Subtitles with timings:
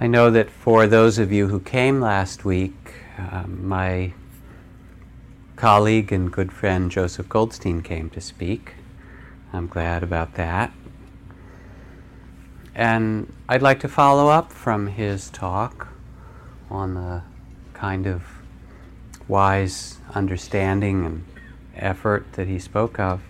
[0.00, 4.12] I know that for those of you who came last week, um, my
[5.56, 8.74] colleague and good friend Joseph Goldstein came to speak.
[9.52, 10.72] I'm glad about that.
[12.76, 15.88] And I'd like to follow up from his talk
[16.70, 17.22] on the
[17.74, 18.22] kind of
[19.26, 21.24] wise understanding and
[21.74, 23.20] effort that he spoke of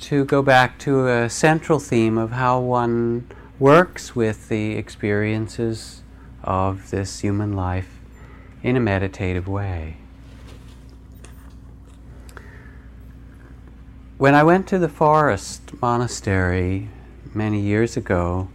[0.00, 3.28] to go back to a central theme of how one
[3.58, 6.02] works with the experiences
[6.44, 7.98] of this human life
[8.62, 9.96] in a meditative way.
[14.16, 16.88] When I went to the forest monastery
[17.34, 18.48] many years ago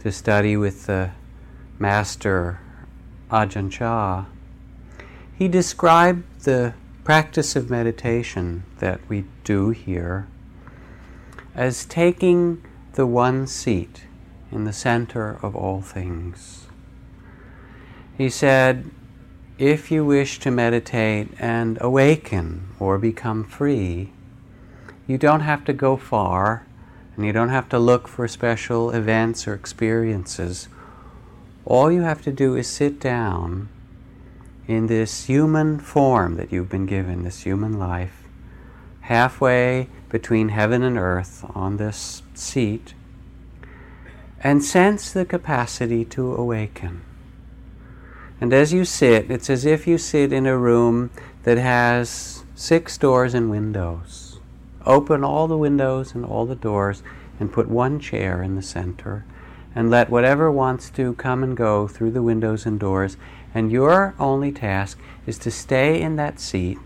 [0.00, 1.12] to study with the
[1.78, 2.60] master
[3.30, 4.26] Ajahn Chah,
[5.36, 10.26] he described the practice of meditation that we do here
[11.54, 12.64] as taking
[12.94, 14.04] the one seat
[14.52, 16.66] in the center of all things.
[18.16, 18.90] He said,
[19.58, 24.12] if you wish to meditate and awaken or become free,
[25.06, 26.66] you don't have to go far
[27.16, 30.68] and you don't have to look for special events or experiences.
[31.64, 33.68] All you have to do is sit down
[34.66, 38.22] in this human form that you've been given, this human life,
[39.02, 42.94] halfway between heaven and earth on this seat
[44.42, 47.02] and sense the capacity to awaken.
[48.40, 51.10] And as you sit, it's as if you sit in a room
[51.42, 54.38] that has six doors and windows.
[54.86, 57.02] Open all the windows and all the doors
[57.38, 59.26] and put one chair in the center
[59.74, 63.18] and let whatever wants to come and go through the windows and doors.
[63.54, 66.78] And your only task is to stay in that seat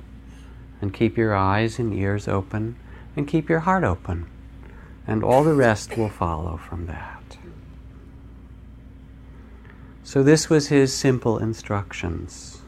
[0.81, 2.77] and keep your eyes and ears open
[3.17, 4.27] and keep your heart open.
[5.07, 7.39] And all the rest will follow from that.
[10.07, 12.61] So, this was his simple instructions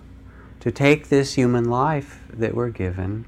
[0.61, 3.27] to take this human life that we're given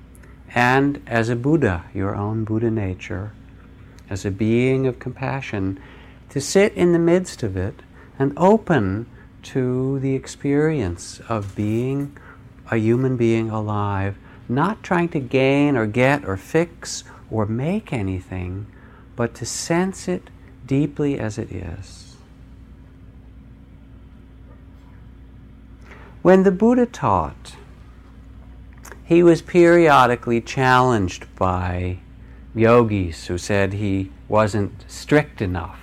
[0.55, 3.33] and as a Buddha, your own Buddha nature,
[4.09, 5.79] as a being of compassion,
[6.31, 7.83] to sit in the midst of it
[8.19, 9.07] and open
[9.43, 12.17] to the experience of being
[12.71, 14.17] a human being alive,
[14.49, 18.67] not trying to gain or get or fix or make anything,
[19.17, 20.31] but to sense it
[20.67, 22.08] deeply as it is.
[26.29, 27.57] When the Buddha taught,
[29.03, 32.01] he was periodically challenged by
[32.55, 35.81] yogis who said he wasn't strict enough,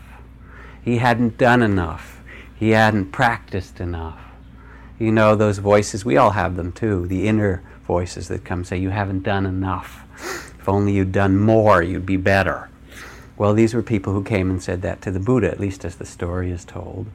[0.84, 2.22] he hadn't done enough,
[2.56, 4.20] he hadn't practiced enough.
[5.00, 8.78] You know, those voices, we all have them too, the inner voices that come say,
[8.78, 10.04] You haven't done enough.
[10.60, 12.70] If only you'd done more, you'd be better.
[13.36, 15.96] Well, these were people who came and said that to the Buddha, at least as
[15.96, 17.08] the story is told.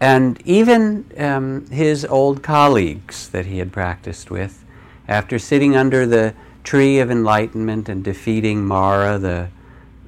[0.00, 4.64] And even um, his old colleagues that he had practiced with,
[5.08, 6.34] after sitting under the
[6.64, 9.48] tree of enlightenment and defeating Mara, the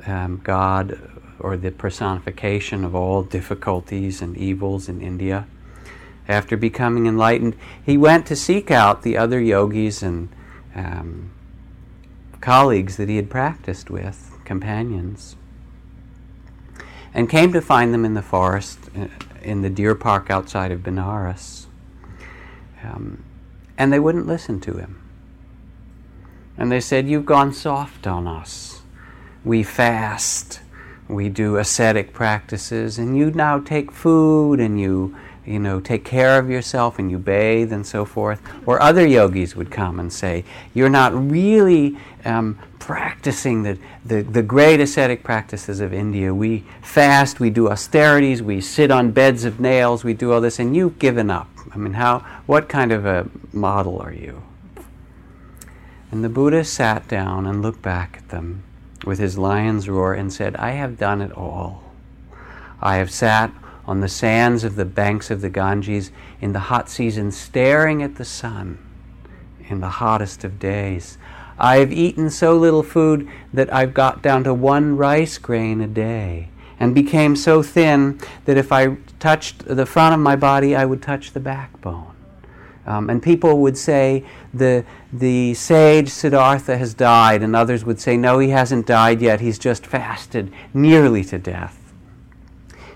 [0.06, 0.98] um, god
[1.38, 5.46] or the personification of all difficulties and evils in India,
[6.26, 10.28] after becoming enlightened, he went to seek out the other yogis and
[10.74, 11.30] um,
[12.40, 15.36] colleagues that he had practiced with, companions,
[17.14, 18.87] and came to find them in the forest
[19.42, 21.66] in the deer park outside of Benares.
[22.82, 23.24] Um,
[23.76, 25.02] and they wouldn't listen to him.
[26.56, 28.82] And they said, You've gone soft on us.
[29.44, 30.60] We fast,
[31.08, 35.16] we do ascetic practices, and you now take food and you
[35.48, 38.42] you know, take care of yourself and you bathe and so forth.
[38.66, 40.44] Or other yogis would come and say,
[40.74, 46.34] you're not really um, practicing the, the, the great ascetic practices of India.
[46.34, 50.58] We fast, we do austerities, we sit on beds of nails, we do all this,
[50.58, 51.48] and you've given up.
[51.72, 54.42] I mean, how, what kind of a model are you?
[56.10, 58.62] And the Buddha sat down and looked back at them
[59.04, 61.84] with his lion's roar and said, I have done it all.
[62.80, 63.52] I have sat
[63.86, 66.10] on the sands of the banks of the Ganges
[66.40, 68.78] in the hot season, staring at the sun
[69.68, 71.17] in the hottest of days.
[71.58, 76.50] I've eaten so little food that I've got down to one rice grain a day
[76.78, 81.02] and became so thin that if I touched the front of my body, I would
[81.02, 82.14] touch the backbone.
[82.86, 84.24] Um, and people would say
[84.54, 89.40] the, the sage Siddhartha has died, and others would say, no, he hasn't died yet,
[89.40, 91.92] he's just fasted nearly to death.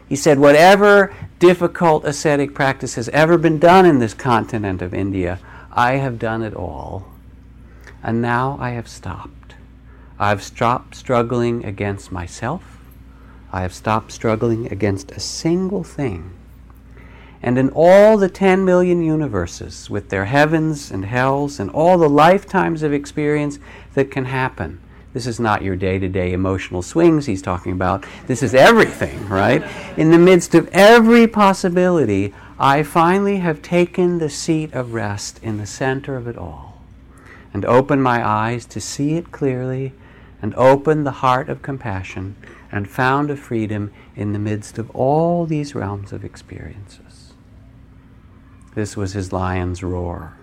[0.09, 5.39] He said, Whatever difficult ascetic practice has ever been done in this continent of India,
[5.71, 7.12] I have done it all.
[8.03, 9.55] And now I have stopped.
[10.19, 12.79] I've stopped struggling against myself.
[13.53, 16.33] I have stopped struggling against a single thing.
[17.43, 22.09] And in all the 10 million universes, with their heavens and hells and all the
[22.09, 23.59] lifetimes of experience
[23.95, 24.81] that can happen,
[25.13, 28.07] this is not your day to day emotional swings he's talking about.
[28.27, 29.63] This is everything, right?
[29.99, 35.59] In the midst of every possibility, I finally have taken the seat of rest in
[35.59, 36.72] the center of it all
[37.53, 39.93] and open my eyes to see it clearly
[40.41, 42.37] and open the heart of compassion
[42.71, 47.35] and found a freedom in the midst of all these realms of experiences.
[48.75, 50.35] This was his lion's roar.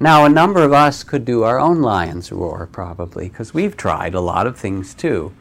[0.00, 4.14] Now, a number of us could do our own lion's roar, probably, because we've tried
[4.14, 5.32] a lot of things too.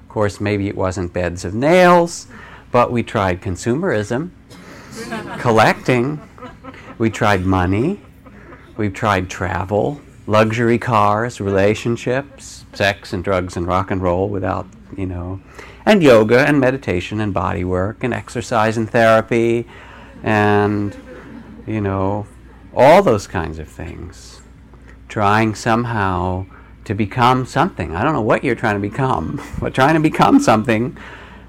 [0.00, 2.26] Of course, maybe it wasn't beds of nails,
[2.70, 4.30] but we tried consumerism,
[5.40, 6.20] collecting,
[6.96, 8.00] we tried money,
[8.78, 14.66] we've tried travel, luxury cars, relationships, sex and drugs and rock and roll without,
[14.96, 15.40] you know,
[15.84, 19.66] and yoga and meditation and body work and exercise and therapy
[20.22, 20.96] and,
[21.66, 22.26] you know,
[22.74, 24.40] all those kinds of things.
[25.08, 26.46] Trying somehow
[26.84, 27.96] to become something.
[27.96, 30.96] I don't know what you're trying to become, but trying to become something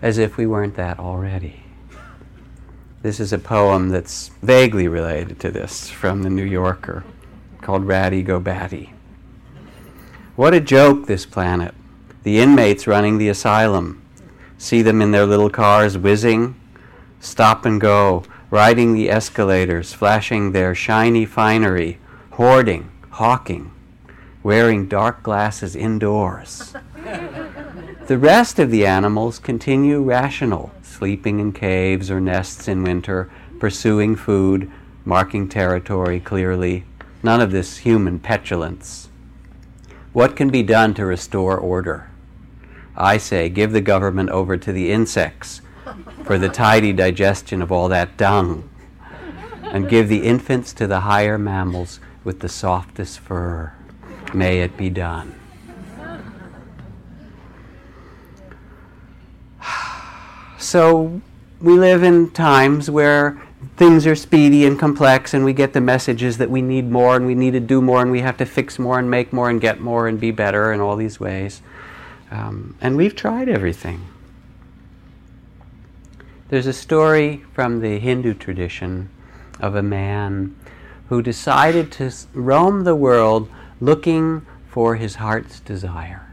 [0.01, 1.63] as if we weren't that already.
[3.01, 7.03] This is a poem that's vaguely related to this from the New Yorker
[7.69, 8.93] called Ratty Go Batty.
[10.35, 11.75] What a joke, this planet.
[12.23, 14.03] The inmates running the asylum.
[14.57, 16.59] See them in their little cars whizzing,
[17.19, 21.99] stop and go, riding the escalators, flashing their shiny finery,
[22.31, 23.71] hoarding, hawking,
[24.41, 26.73] wearing dark glasses indoors.
[28.07, 33.29] the rest of the animals continue rational, sleeping in caves or nests in winter,
[33.59, 34.71] pursuing food,
[35.05, 36.83] marking territory clearly.
[37.21, 39.09] None of this human petulance.
[40.13, 42.09] What can be done to restore order?
[42.95, 45.61] I say, give the government over to the insects
[46.23, 48.69] for the tidy digestion of all that dung,
[49.63, 53.73] and give the infants to the higher mammals with the softest fur.
[54.33, 55.35] May it be done.
[60.57, 61.21] So,
[61.61, 63.41] we live in times where
[63.79, 67.25] things are speedy and complex, and we get the messages that we need more and
[67.25, 69.61] we need to do more and we have to fix more and make more and
[69.61, 71.61] get more and be better in all these ways.
[72.29, 74.05] Um, and we've tried everything.
[76.49, 79.09] There's a story from the Hindu tradition
[79.61, 80.57] of a man
[81.07, 83.49] who decided to roam the world
[83.79, 86.27] looking for his heart's desire.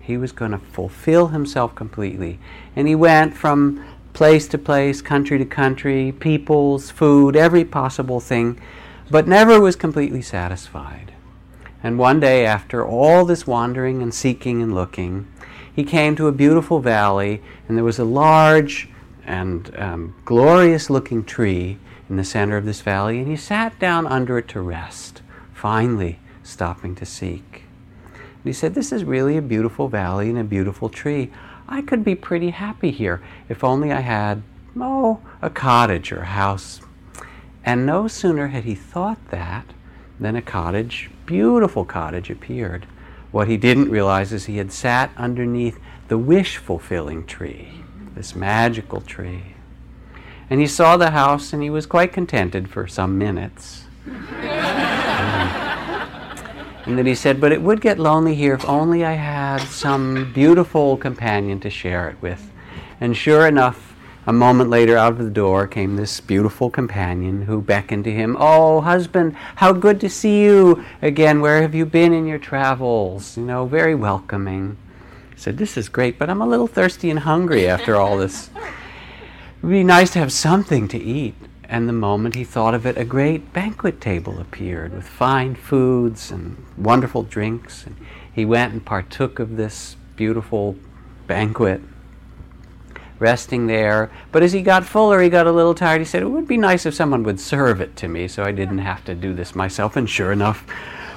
[0.00, 2.38] He was going to fulfill himself completely.
[2.74, 3.84] And he went from
[4.18, 8.60] place to place, country to country, peoples, food, every possible thing,
[9.08, 11.12] but never was completely satisfied.
[11.84, 15.32] And one day, after all this wandering and seeking and looking,
[15.72, 18.88] he came to a beautiful valley, and there was a large
[19.24, 21.78] and um, glorious looking tree
[22.10, 25.22] in the center of this valley, and he sat down under it to rest,
[25.54, 27.62] finally stopping to seek.
[28.14, 31.30] And he said, This is really a beautiful valley and a beautiful tree.
[31.68, 34.42] I could be pretty happy here if only I had,
[34.80, 36.80] oh, a cottage or a house.
[37.64, 39.66] And no sooner had he thought that
[40.18, 42.86] than a cottage, beautiful cottage, appeared.
[43.30, 45.78] What he didn't realize is he had sat underneath
[46.08, 47.84] the wish fulfilling tree,
[48.14, 49.54] this magical tree.
[50.48, 53.84] And he saw the house and he was quite contented for some minutes.
[56.88, 60.32] And then he said, But it would get lonely here if only I had some
[60.32, 62.50] beautiful companion to share it with.
[62.98, 63.94] And sure enough,
[64.26, 68.38] a moment later, out of the door came this beautiful companion who beckoned to him.
[68.40, 71.42] Oh, husband, how good to see you again.
[71.42, 73.36] Where have you been in your travels?
[73.36, 74.78] You know, very welcoming.
[75.34, 78.48] He said, This is great, but I'm a little thirsty and hungry after all this.
[78.56, 81.34] It would be nice to have something to eat
[81.68, 86.30] and the moment he thought of it, a great banquet table appeared with fine foods
[86.30, 87.84] and wonderful drinks.
[87.84, 87.96] And
[88.32, 90.76] he went and partook of this beautiful
[91.26, 91.82] banquet,
[93.18, 94.10] resting there.
[94.32, 96.00] But as he got fuller, he got a little tired.
[96.00, 98.52] He said, It would be nice if someone would serve it to me so I
[98.52, 99.94] didn't have to do this myself.
[99.94, 100.66] And sure enough,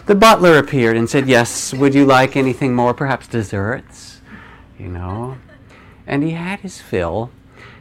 [0.06, 2.94] the butler appeared and said, Yes, would you like anything more?
[2.94, 4.20] Perhaps desserts?
[4.78, 5.38] You know?
[6.06, 7.32] And he had his fill.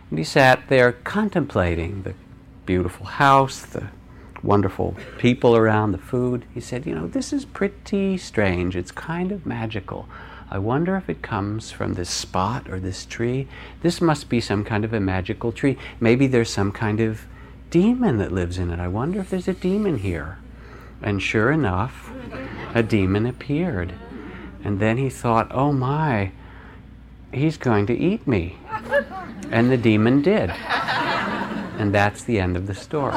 [0.08, 2.14] And he sat there contemplating the
[2.66, 3.88] beautiful house, the
[4.42, 6.44] wonderful people around, the food.
[6.54, 8.76] He said, You know, this is pretty strange.
[8.76, 10.08] It's kind of magical.
[10.50, 13.46] I wonder if it comes from this spot or this tree.
[13.82, 15.78] This must be some kind of a magical tree.
[16.00, 17.22] Maybe there's some kind of
[17.70, 18.80] demon that lives in it.
[18.80, 20.38] I wonder if there's a demon here.
[21.02, 22.10] And sure enough,
[22.74, 23.94] a demon appeared.
[24.64, 26.32] And then he thought, oh my,
[27.32, 28.58] he's going to eat me.
[29.50, 30.50] And the demon did.
[31.80, 33.14] And that's the end of the story.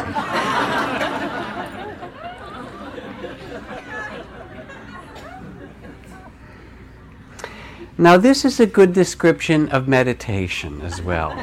[7.98, 11.36] Now, this is a good description of meditation as well.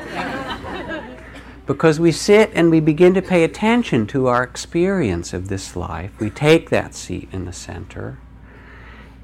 [1.67, 6.19] because we sit and we begin to pay attention to our experience of this life.
[6.19, 8.17] We take that seat in the center.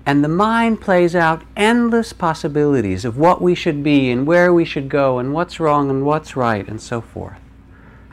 [0.05, 4.67] And the mind plays out endless possibilities of what we should be and where we
[4.67, 7.41] should go and what's wrong and what's right and so forth.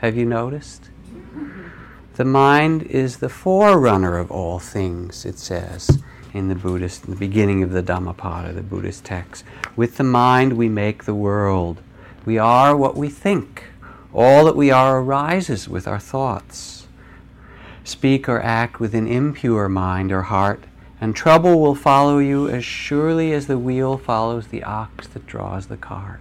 [0.04, 0.90] Have you noticed?
[2.16, 6.02] The mind is the forerunner of all things, it says
[6.34, 9.44] in the Buddhist, in the beginning of the Dhammapada, the Buddhist text.
[9.76, 11.80] With the mind we make the world.
[12.26, 13.64] We are what we think.
[14.12, 16.86] All that we are arises with our thoughts.
[17.82, 20.64] Speak or act with an impure mind or heart,
[21.00, 25.68] and trouble will follow you as surely as the wheel follows the ox that draws
[25.68, 26.20] the cart.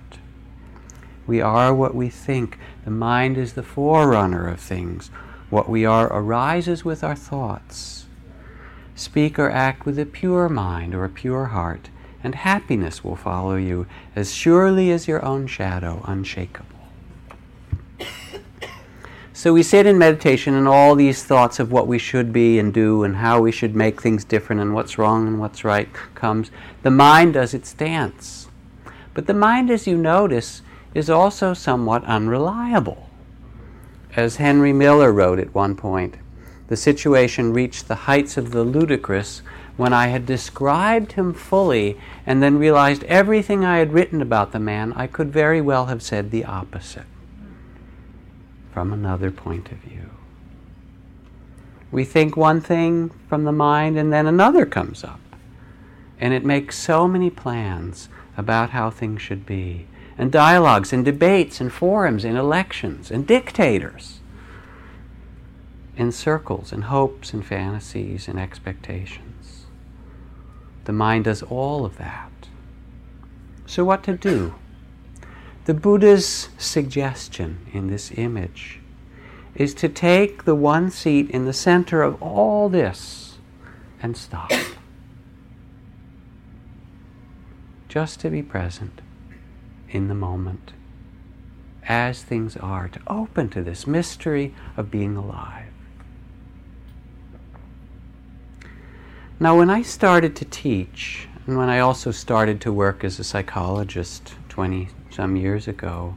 [1.25, 2.57] We are what we think.
[2.85, 5.09] The mind is the forerunner of things.
[5.49, 8.05] What we are arises with our thoughts.
[8.95, 11.89] Speak or act with a pure mind or a pure heart,
[12.23, 16.69] and happiness will follow you as surely as your own shadow, unshakable.
[19.35, 22.73] So we sit in meditation, and all these thoughts of what we should be and
[22.73, 26.51] do, and how we should make things different, and what's wrong and what's right comes.
[26.83, 28.47] The mind does its dance.
[29.13, 30.61] But the mind, as you notice,
[30.93, 33.09] is also somewhat unreliable.
[34.15, 36.15] As Henry Miller wrote at one point,
[36.67, 39.41] the situation reached the heights of the ludicrous
[39.75, 44.59] when I had described him fully and then realized everything I had written about the
[44.59, 47.05] man, I could very well have said the opposite
[48.71, 50.09] from another point of view.
[51.91, 55.19] We think one thing from the mind and then another comes up.
[56.19, 61.59] And it makes so many plans about how things should be, and dialogues and debates
[61.59, 64.19] and forums and elections and dictators
[65.95, 69.65] in circles and hopes and fantasies and expectations.
[70.85, 72.31] The mind does all of that.
[73.65, 74.55] So, what to do?
[75.65, 78.81] The Buddha's suggestion in this image
[79.55, 83.37] is to take the one seat in the center of all this
[84.01, 84.51] and stop.
[87.87, 89.01] Just to be present
[89.93, 90.73] in the moment
[91.87, 95.67] as things are, to open to this mystery of being alive.
[99.39, 103.23] Now, when I started to teach, and when I also started to work as a
[103.23, 106.15] psychologist 20 some years ago,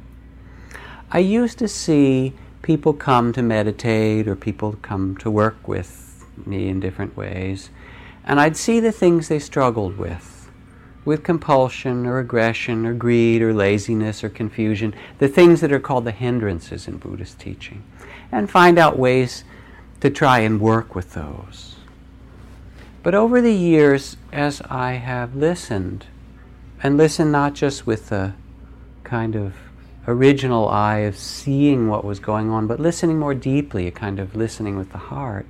[1.11, 6.69] I used to see people come to meditate or people come to work with me
[6.69, 7.71] in different ways,
[8.25, 10.36] and I'd see the things they struggled with
[11.07, 16.05] with compulsion or aggression or greed or laziness or confusion, the things that are called
[16.05, 17.83] the hindrances in Buddhist teaching,
[18.31, 19.45] and find out ways
[20.01, 21.77] to try and work with those.
[23.05, 26.07] But over the years, as I have listened,
[26.83, 28.35] and listened not just with the
[29.05, 29.55] kind of
[30.09, 34.35] original eye of seeing what was going on, but listening more deeply, a kind of
[34.35, 35.47] listening with the heart,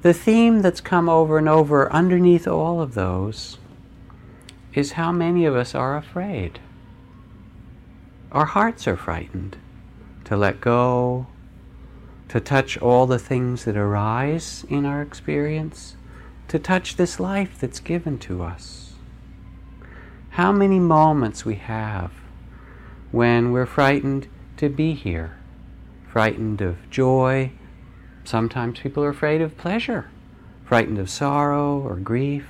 [0.00, 3.58] the theme that's come over and over underneath all of those
[4.74, 6.60] is how many of us are afraid.
[8.32, 9.56] Our hearts are frightened
[10.24, 11.26] to let go,
[12.28, 15.96] to touch all the things that arise in our experience,
[16.48, 18.92] to touch this life that's given to us.
[20.30, 22.12] How many moments we have
[23.10, 25.36] when we're frightened to be here,
[26.10, 27.52] frightened of joy.
[28.24, 30.10] Sometimes people are afraid of pleasure,
[30.64, 32.46] frightened of sorrow or grief,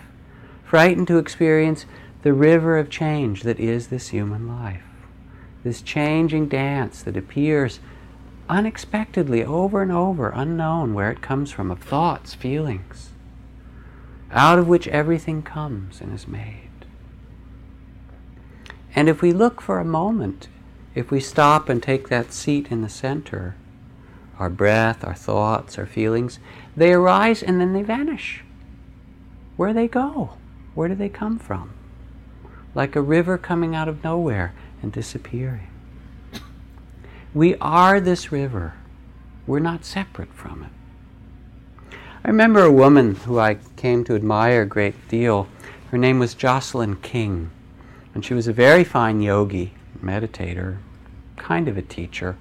[0.64, 1.86] frightened to experience
[2.28, 4.82] the river of change that is this human life,
[5.64, 7.80] this changing dance that appears
[8.50, 13.12] unexpectedly over and over, unknown where it comes from, of thoughts, feelings,
[14.30, 16.84] out of which everything comes and is made.
[18.94, 20.48] And if we look for a moment,
[20.94, 23.56] if we stop and take that seat in the center,
[24.38, 26.40] our breath, our thoughts, our feelings,
[26.76, 28.44] they arise and then they vanish.
[29.56, 30.36] Where they go?
[30.74, 31.72] Where do they come from?
[32.78, 35.66] Like a river coming out of nowhere and disappearing.
[37.34, 38.74] We are this river.
[39.48, 41.96] We're not separate from it.
[42.24, 45.48] I remember a woman who I came to admire a great deal.
[45.90, 47.50] Her name was Jocelyn King,
[48.14, 50.78] and she was a very fine yogi, meditator,
[51.34, 52.36] kind of a teacher.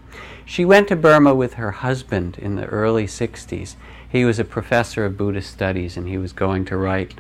[0.46, 3.74] She went to Burma with her husband in the early 60s.
[4.08, 7.15] He was a professor of Buddhist studies, and he was going to write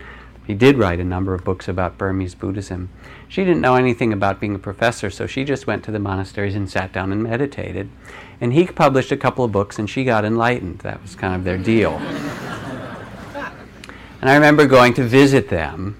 [0.47, 2.87] he did write a number of books about Burmese Buddhism.
[3.27, 6.55] She didn't know anything about being a professor, so she just went to the monasteries
[6.55, 7.89] and sat down and meditated.
[8.39, 10.79] And he published a couple of books, and she got enlightened.
[10.79, 11.95] That was kind of their deal.
[14.21, 15.97] and I remember going to visit them.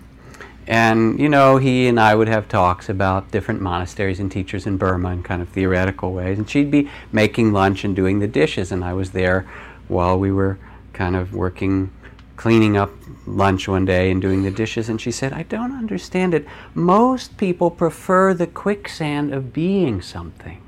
[0.65, 4.77] And, you know, he and I would have talks about different monasteries and teachers in
[4.77, 6.37] Burma in kind of theoretical ways.
[6.37, 9.45] And she'd be making lunch and doing the dishes, and I was there
[9.89, 10.57] while we were
[10.93, 11.91] kind of working
[12.37, 12.91] cleaning up
[13.25, 16.47] lunch one day and doing the dishes, and she said, I don't understand it.
[16.73, 20.61] Most people prefer the quicksand of being something,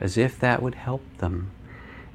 [0.00, 1.50] as if that would help them,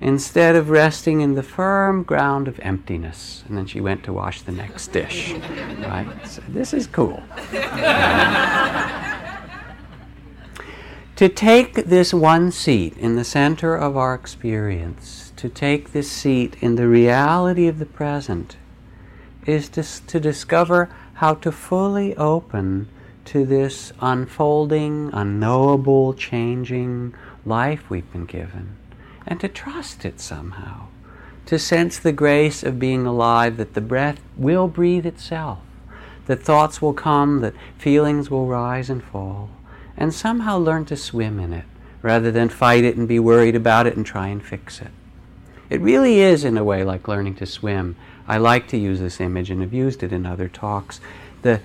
[0.01, 3.43] instead of resting in the firm ground of emptiness.
[3.47, 5.33] And then she went to wash the next dish.
[5.33, 6.07] Right?
[6.25, 7.21] So this is cool.
[11.15, 16.57] to take this one seat in the center of our experience to take this seat
[16.59, 18.57] in the reality of the present
[19.45, 22.89] is to, to discover how to fully open
[23.23, 27.15] to this unfolding, unknowable, changing
[27.45, 28.75] life we've been given,
[29.25, 30.87] and to trust it somehow,
[31.45, 35.59] to sense the grace of being alive, that the breath will breathe itself,
[36.25, 39.49] that thoughts will come, that feelings will rise and fall,
[39.95, 41.65] and somehow learn to swim in it
[42.01, 44.91] rather than fight it and be worried about it and try and fix it.
[45.69, 47.95] It really is, in a way, like learning to swim.
[48.27, 50.99] I like to use this image and have used it in other talks.
[51.41, 51.61] The,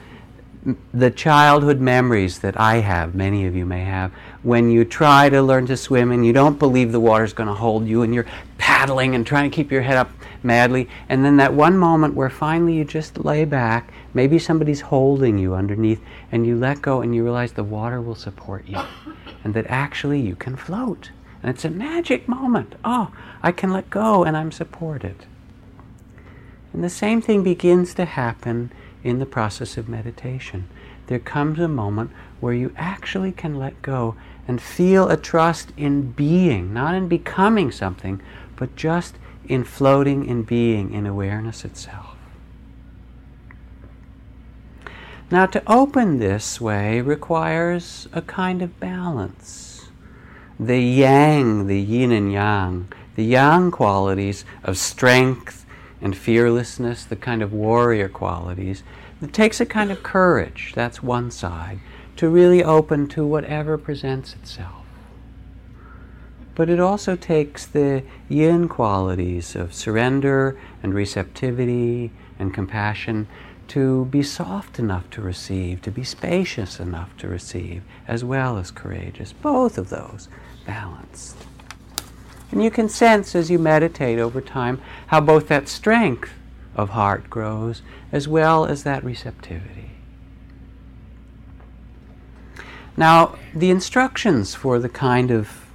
[0.92, 5.42] the childhood memories that I have, many of you may have, when you try to
[5.42, 8.26] learn to swim and you don't believe the water's going to hold you and you're
[8.58, 10.11] paddling and trying to keep your head up
[10.42, 15.38] madly, and then that one moment where finally you just lay back, maybe somebody's holding
[15.38, 18.78] you underneath, and you let go and you realize the water will support you
[19.42, 21.11] and that actually you can float.
[21.44, 22.74] And it's a magic moment.
[22.86, 25.26] Oh, I can let go and I'm supported.
[26.72, 28.72] And the same thing begins to happen
[29.02, 30.70] in the process of meditation.
[31.06, 34.16] There comes a moment where you actually can let go
[34.48, 38.23] and feel a trust in being, not in becoming something,
[38.56, 39.16] but just
[39.47, 42.16] in floating in being, in awareness itself.
[45.30, 49.63] Now, to open this way requires a kind of balance
[50.58, 55.67] the yang, the yin and yang, the yang qualities of strength
[56.00, 58.82] and fearlessness, the kind of warrior qualities,
[59.23, 61.80] it takes a kind of courage, that's one side,
[62.17, 64.84] to really open to whatever presents itself.
[66.54, 73.26] But it also takes the yin qualities of surrender and receptivity and compassion
[73.68, 78.70] to be soft enough to receive, to be spacious enough to receive, as well as
[78.70, 79.32] courageous.
[79.32, 80.28] Both of those
[80.66, 81.36] balanced.
[82.50, 86.30] And you can sense as you meditate over time how both that strength
[86.76, 89.90] of heart grows as well as that receptivity.
[92.96, 95.66] Now, the instructions for the kind of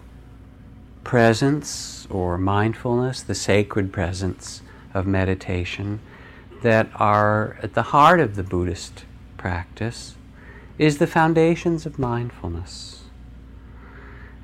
[1.04, 4.62] presence or mindfulness, the sacred presence
[4.94, 6.00] of meditation
[6.62, 9.06] that are at the heart of the Buddhist
[9.38, 10.16] practice
[10.78, 13.04] is the foundations of mindfulness.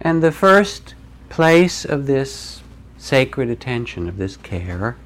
[0.02, 0.96] And the first
[1.30, 2.62] place of this
[2.98, 4.98] sacred attention, of this care,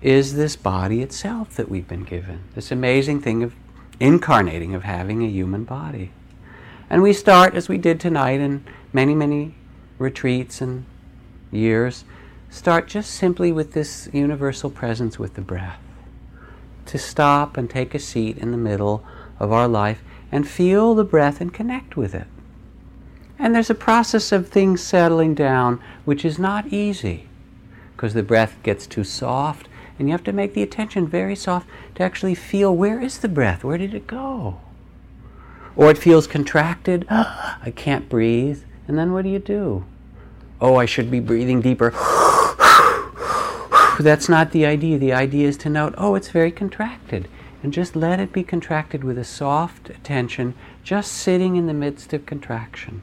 [0.00, 2.44] is this body itself that we've been given.
[2.54, 3.54] This amazing thing of
[3.98, 6.12] incarnating, of having a human body.
[6.90, 9.54] And we start, as we did tonight in many, many
[9.98, 10.84] retreats and
[11.50, 12.04] years,
[12.50, 15.80] start just simply with this universal presence with the breath.
[16.88, 19.04] To stop and take a seat in the middle
[19.38, 22.26] of our life and feel the breath and connect with it.
[23.38, 27.28] And there's a process of things settling down, which is not easy
[27.92, 31.68] because the breath gets too soft, and you have to make the attention very soft
[31.96, 33.64] to actually feel where is the breath?
[33.64, 34.60] Where did it go?
[35.76, 37.06] Or it feels contracted.
[37.10, 38.62] Ah, I can't breathe.
[38.86, 39.84] And then what do you do?
[40.60, 41.92] Oh, I should be breathing deeper.
[43.98, 44.98] That's not the idea.
[44.98, 47.28] The idea is to note, oh, it's very contracted.
[47.62, 52.12] And just let it be contracted with a soft attention, just sitting in the midst
[52.12, 53.02] of contraction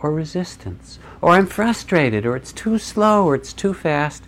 [0.00, 4.24] or resistance, or I'm frustrated, or it's too slow, or it's too fast,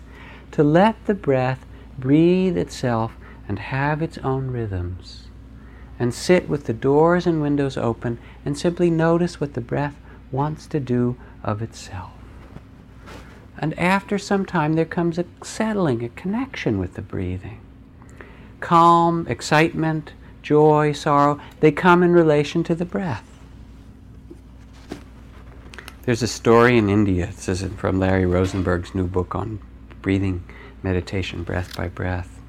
[0.51, 1.65] to let the breath
[1.97, 3.15] breathe itself
[3.47, 5.27] and have its own rhythms.
[5.97, 9.95] And sit with the doors and windows open and simply notice what the breath
[10.31, 12.11] wants to do of itself.
[13.61, 17.61] And after some time, there comes a settling, a connection with the breathing.
[18.59, 23.27] Calm, excitement, joy, sorrow, they come in relation to the breath.
[26.03, 29.59] There's a story in India, says it from Larry Rosenberg's new book on
[30.01, 30.43] breathing
[30.83, 32.39] meditation, breath by breath,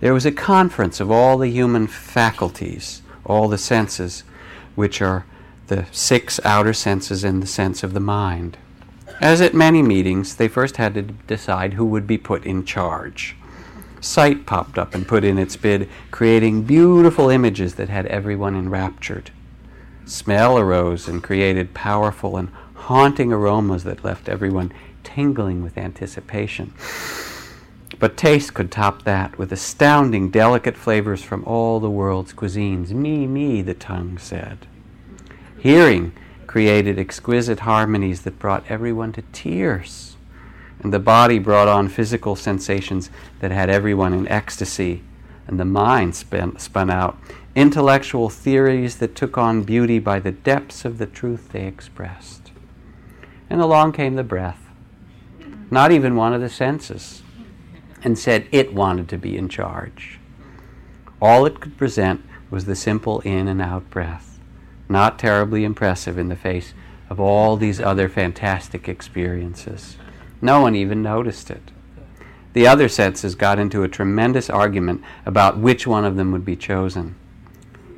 [0.00, 4.24] There was a conference of all the human faculties, all the senses,
[4.74, 5.24] which are
[5.68, 8.56] the six outer senses and the sense of the mind.
[9.20, 13.36] As at many meetings, they first had to decide who would be put in charge.
[14.00, 19.30] Sight popped up and put in its bid, creating beautiful images that had everyone enraptured.
[20.06, 24.72] Smell arose and created powerful and haunting aromas that left everyone
[25.04, 26.72] tingling with anticipation.
[27.98, 32.92] But taste could top that with astounding, delicate flavors from all the world's cuisines.
[32.92, 34.66] Me, me, the tongue said.
[35.58, 36.12] Hearing
[36.50, 40.16] created exquisite harmonies that brought everyone to tears.
[40.80, 43.08] And the body brought on physical sensations
[43.38, 45.04] that had everyone in ecstasy.
[45.46, 47.16] And the mind spun, spun out
[47.54, 52.50] intellectual theories that took on beauty by the depths of the truth they expressed.
[53.48, 54.66] And along came the breath,
[55.70, 57.22] not even one of the senses,
[58.02, 60.18] and said it wanted to be in charge.
[61.22, 64.29] All it could present was the simple in and out breath,
[64.90, 66.74] not terribly impressive in the face
[67.08, 69.96] of all these other fantastic experiences.
[70.42, 71.70] No one even noticed it.
[72.52, 76.56] The other senses got into a tremendous argument about which one of them would be
[76.56, 77.14] chosen.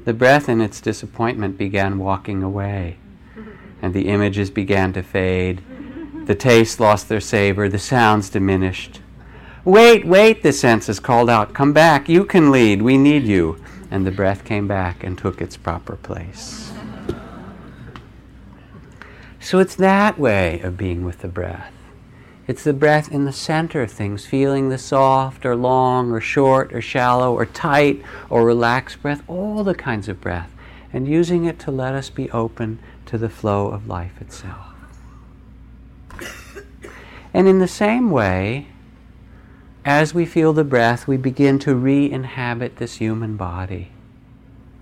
[0.05, 2.97] The breath, in its disappointment, began walking away,
[3.81, 5.63] and the images began to fade.
[6.27, 9.01] The tastes lost their savor, the sounds diminished.
[9.65, 11.55] Wait, wait, the senses called out.
[11.55, 13.63] Come back, you can lead, we need you.
[13.91, 16.73] And the breath came back and took its proper place.
[19.43, 21.73] So it's that way of being with the breath.
[22.47, 26.73] It's the breath in the center of things, feeling the soft or long or short
[26.73, 30.51] or shallow or tight or relaxed breath, all the kinds of breath,
[30.93, 34.69] and using it to let us be open to the flow of life itself.
[37.35, 38.69] And in the same way,
[39.85, 43.91] as we feel the breath, we begin to re inhabit this human body,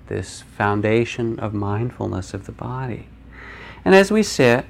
[0.08, 3.06] this foundation of mindfulness of the body.
[3.84, 4.66] And as we sit,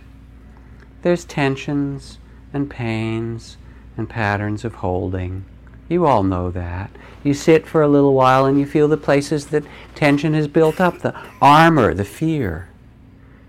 [1.02, 2.18] there's tensions
[2.52, 3.56] and pains
[3.96, 5.44] and patterns of holding.
[5.88, 6.90] You all know that.
[7.24, 10.80] You sit for a little while and you feel the places that tension has built
[10.80, 12.68] up, the armor, the fear.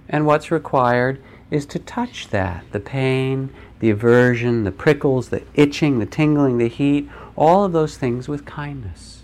[0.10, 1.22] And what's required
[1.52, 6.68] is to touch that the pain, the aversion, the prickles, the itching, the tingling, the
[6.68, 9.21] heat, all of those things with kindness.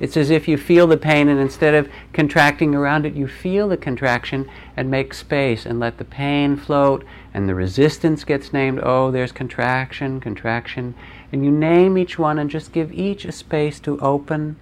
[0.00, 3.68] It's as if you feel the pain, and instead of contracting around it, you feel
[3.68, 8.80] the contraction and make space and let the pain float, and the resistance gets named.
[8.82, 10.94] Oh, there's contraction, contraction.
[11.32, 14.56] And you name each one and just give each a space to open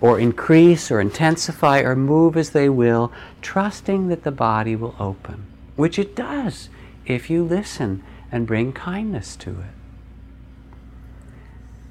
[0.00, 5.46] or increase or intensify or move as they will, trusting that the body will open,
[5.76, 6.68] which it does
[7.06, 9.74] if you listen and bring kindness to it.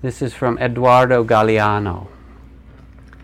[0.03, 2.07] This is from Eduardo Galeano.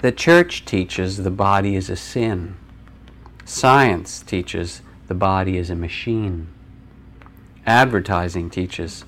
[0.02, 2.56] The church teaches the body is a sin.
[3.44, 6.48] Science teaches the body is a machine.
[7.66, 9.04] Advertising teaches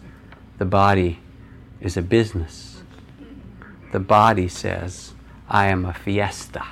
[0.58, 1.20] the body
[1.80, 2.84] is a business.
[3.94, 5.14] The body says,
[5.48, 6.66] I am a fiesta.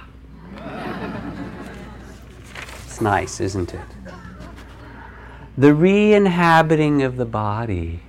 [2.84, 3.88] it's nice, isn't it?
[5.58, 8.02] The re inhabiting of the body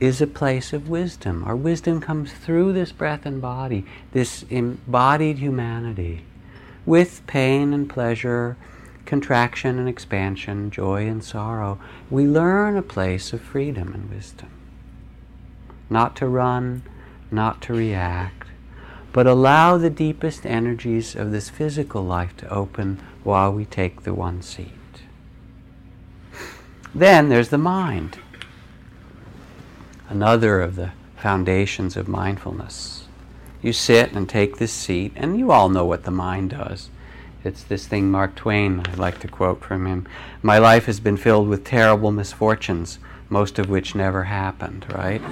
[0.00, 1.42] is a place of wisdom.
[1.44, 6.24] Our wisdom comes through this breath and body, this embodied humanity,
[6.86, 8.56] with pain and pleasure,
[9.04, 11.80] contraction and expansion, joy and sorrow.
[12.10, 14.50] We learn a place of freedom and wisdom.
[15.90, 16.82] Not to run,
[17.30, 18.48] not to react,
[19.12, 24.14] but allow the deepest energies of this physical life to open while we take the
[24.14, 24.68] one seat.
[26.94, 28.18] Then there's the mind
[30.08, 33.04] another of the foundations of mindfulness.
[33.60, 36.90] You sit and take this seat, and you all know what the mind does.
[37.44, 40.06] It's this thing Mark Twain, I like to quote from him
[40.42, 45.20] My life has been filled with terrible misfortunes, most of which never happened, right?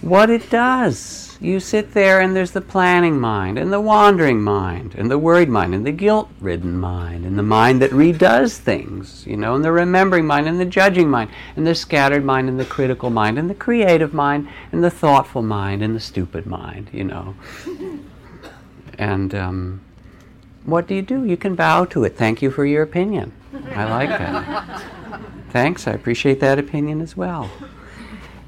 [0.00, 4.94] what it does you sit there and there's the planning mind, and the wandering mind,
[4.96, 9.26] and the worried mind, and the guilt ridden mind, and the mind that redoes things,
[9.26, 12.60] you know, and the remembering mind, and the judging mind, and the scattered mind, and
[12.60, 16.88] the critical mind, and the creative mind, and the thoughtful mind, and the stupid mind,
[16.92, 17.34] you know.
[18.98, 19.80] and um,
[20.64, 21.24] what do you do?
[21.24, 22.16] You can bow to it.
[22.16, 23.32] Thank you for your opinion.
[23.74, 24.82] I like that.
[25.50, 27.50] Thanks, I appreciate that opinion as well.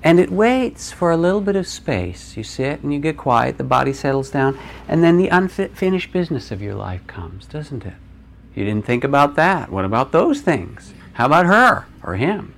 [0.05, 2.37] And it waits for a little bit of space.
[2.37, 6.51] You sit and you get quiet, the body settles down, and then the unfinished business
[6.51, 7.95] of your life comes, doesn't it?
[8.55, 9.73] You didn't think about that.
[9.73, 10.93] What about those things?
[11.15, 12.55] How about her or him?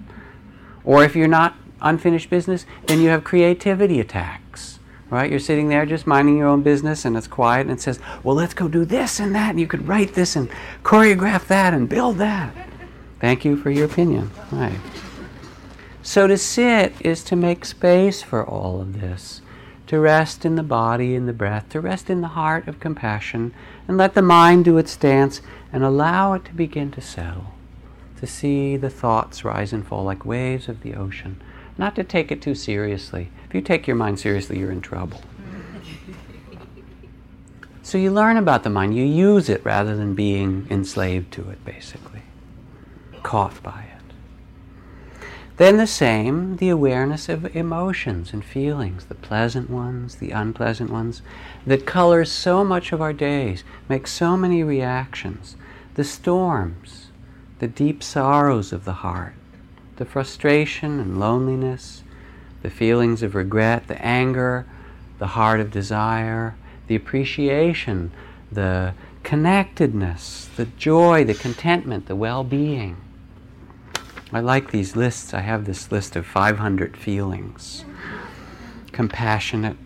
[0.85, 4.81] Or if you're not unfinished business, then you have creativity attacks.
[5.09, 5.31] Right?
[5.31, 8.35] You're sitting there just minding your own business and it's quiet and it says, Well,
[8.35, 10.51] let's go do this and that, and you could write this and
[10.83, 12.53] choreograph that and build that.
[13.21, 14.33] Thank you for your opinion.
[14.51, 14.81] Right.
[16.07, 19.43] So to sit is to make space for all of this,
[19.89, 23.53] to rest in the body and the breath, to rest in the heart of compassion,
[23.89, 25.43] and let the mind do its dance
[25.73, 27.55] and allow it to begin to settle,
[28.21, 31.43] to see the thoughts rise and fall like waves of the ocean,
[31.77, 33.29] not to take it too seriously.
[33.49, 35.21] If you take your mind seriously, you're in trouble.
[37.83, 41.65] So you learn about the mind, you use it rather than being enslaved to it,
[41.65, 42.23] basically,
[43.23, 43.86] caught by it.
[45.57, 51.23] Then the same, the awareness of emotions and feelings, the pleasant ones, the unpleasant ones,
[51.67, 55.57] that colors so much of our days, make so many reactions,
[55.95, 57.07] the storms,
[57.59, 59.33] the deep sorrows of the heart,
[59.97, 62.03] the frustration and loneliness,
[62.61, 64.67] the feelings of regret, the anger,
[65.19, 66.55] the heart of desire,
[66.87, 68.11] the appreciation,
[68.53, 68.93] the
[69.23, 72.99] connectedness, the joy, the contentment, the well being.
[74.33, 75.33] I like these lists.
[75.33, 77.85] I have this list of 500 feelings
[78.91, 79.77] compassionate,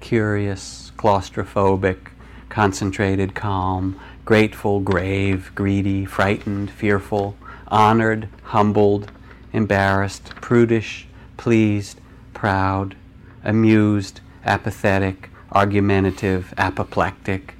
[0.00, 2.08] curious, claustrophobic,
[2.48, 7.36] concentrated, calm, grateful, grave, greedy, frightened, fearful,
[7.68, 9.12] honored, humbled,
[9.52, 11.06] embarrassed, prudish,
[11.36, 12.00] pleased,
[12.34, 12.96] proud,
[13.44, 17.54] amused, apathetic, argumentative, apoplectic,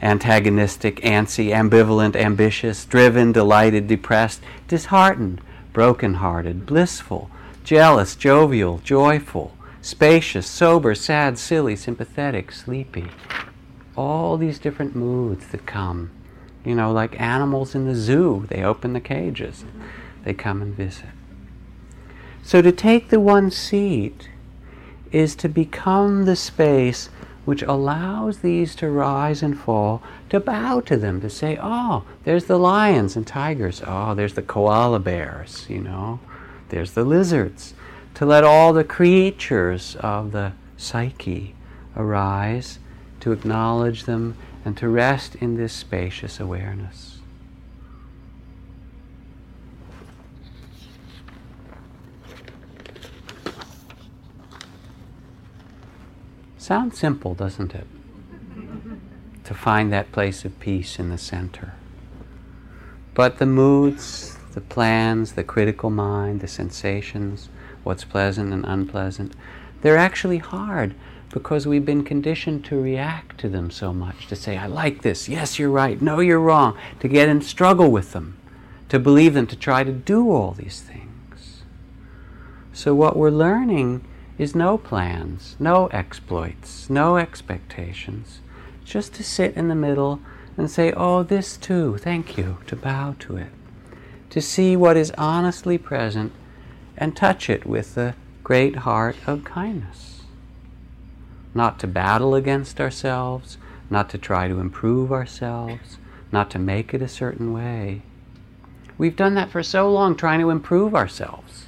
[0.00, 5.40] antagonistic, antsy, ambivalent, ambitious, driven, delighted, depressed, disheartened,
[5.74, 7.30] broken-hearted, blissful,
[7.64, 13.08] jealous, jovial, joyful, spacious, sober, sad, silly, sympathetic, sleepy.
[13.94, 16.10] All these different moods that come.
[16.64, 19.66] You know, like animals in the zoo, they open the cages,
[20.24, 21.10] they come and visit.
[22.42, 24.30] So to take the one seat
[25.12, 27.10] is to become the space
[27.44, 32.46] which allows these to rise and fall, to bow to them, to say, oh, there's
[32.46, 36.20] the lions and tigers, oh, there's the koala bears, you know,
[36.70, 37.74] there's the lizards.
[38.14, 41.54] To let all the creatures of the psyche
[41.96, 42.78] arise,
[43.20, 47.13] to acknowledge them, and to rest in this spacious awareness.
[56.64, 57.86] Sounds simple, doesn't it?
[59.44, 61.74] to find that place of peace in the center.
[63.12, 67.50] But the moods, the plans, the critical mind, the sensations,
[67.82, 69.34] what's pleasant and unpleasant,
[69.82, 70.94] they're actually hard
[71.28, 75.28] because we've been conditioned to react to them so much, to say, I like this,
[75.28, 78.38] yes, you're right, no, you're wrong, to get in struggle with them,
[78.88, 81.60] to believe them, to try to do all these things.
[82.72, 84.06] So, what we're learning
[84.38, 88.40] is no plans, no exploits, no expectations,
[88.84, 90.20] just to sit in the middle
[90.56, 93.50] and say, Oh, this too, thank you, to bow to it,
[94.30, 96.32] to see what is honestly present
[96.96, 100.22] and touch it with the great heart of kindness.
[101.54, 105.98] Not to battle against ourselves, not to try to improve ourselves,
[106.32, 108.02] not to make it a certain way.
[108.98, 111.66] We've done that for so long, trying to improve ourselves.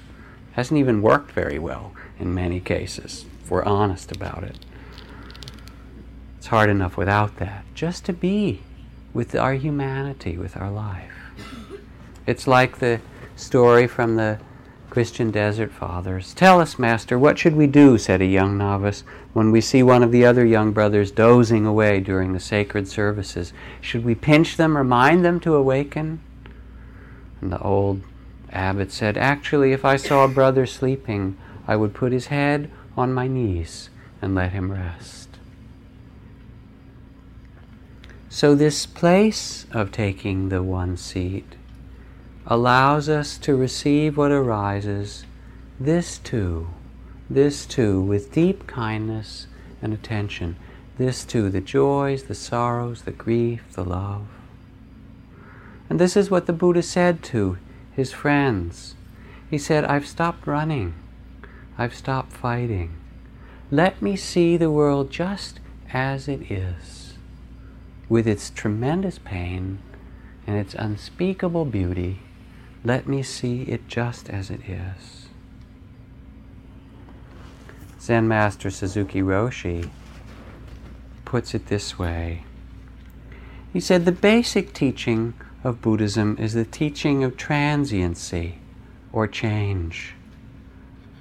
[0.53, 4.59] Hasn't even worked very well in many cases, if we're honest about it.
[6.39, 8.63] It's hard enough without that, just to be
[9.13, 11.13] with our humanity, with our life.
[12.27, 13.01] It's like the
[13.37, 14.39] story from the
[14.91, 16.33] Christian Desert Fathers.
[16.35, 20.03] Tell us, Master, what should we do, said a young novice, when we see one
[20.03, 23.53] of the other young brothers dozing away during the sacred services?
[23.81, 26.21] Should we pinch them, remind them to awaken?
[27.41, 28.03] And the old
[28.51, 33.13] abbot said, Actually, if I saw a brother sleeping, I would put his head on
[33.13, 33.91] my knees
[34.23, 35.29] and let him rest.
[38.29, 41.55] So, this place of taking the one seat
[42.47, 45.25] allows us to receive what arises,
[45.81, 46.69] this too,
[47.31, 49.47] this too, with deep kindness
[49.81, 50.57] and attention,
[50.99, 54.27] this too, the joys, the sorrows, the grief, the love.
[55.89, 57.59] And this is what the Buddha said to
[57.93, 58.95] his friends.
[59.51, 60.95] He said, I've stopped running.
[61.79, 62.97] I've stopped fighting.
[63.71, 65.61] Let me see the world just
[65.93, 67.15] as it is,
[68.09, 69.81] with its tremendous pain
[70.47, 72.21] and its unspeakable beauty.
[72.85, 75.29] Let me see it just as it is.
[78.01, 79.91] Zen Master Suzuki Roshi
[81.25, 82.45] puts it this way.
[83.73, 88.61] He said the basic teaching of Buddhism is the teaching of transiency
[89.13, 90.16] or change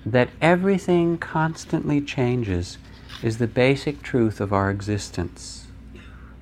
[0.05, 2.77] that everything constantly changes
[3.23, 5.67] is the basic truth of our existence.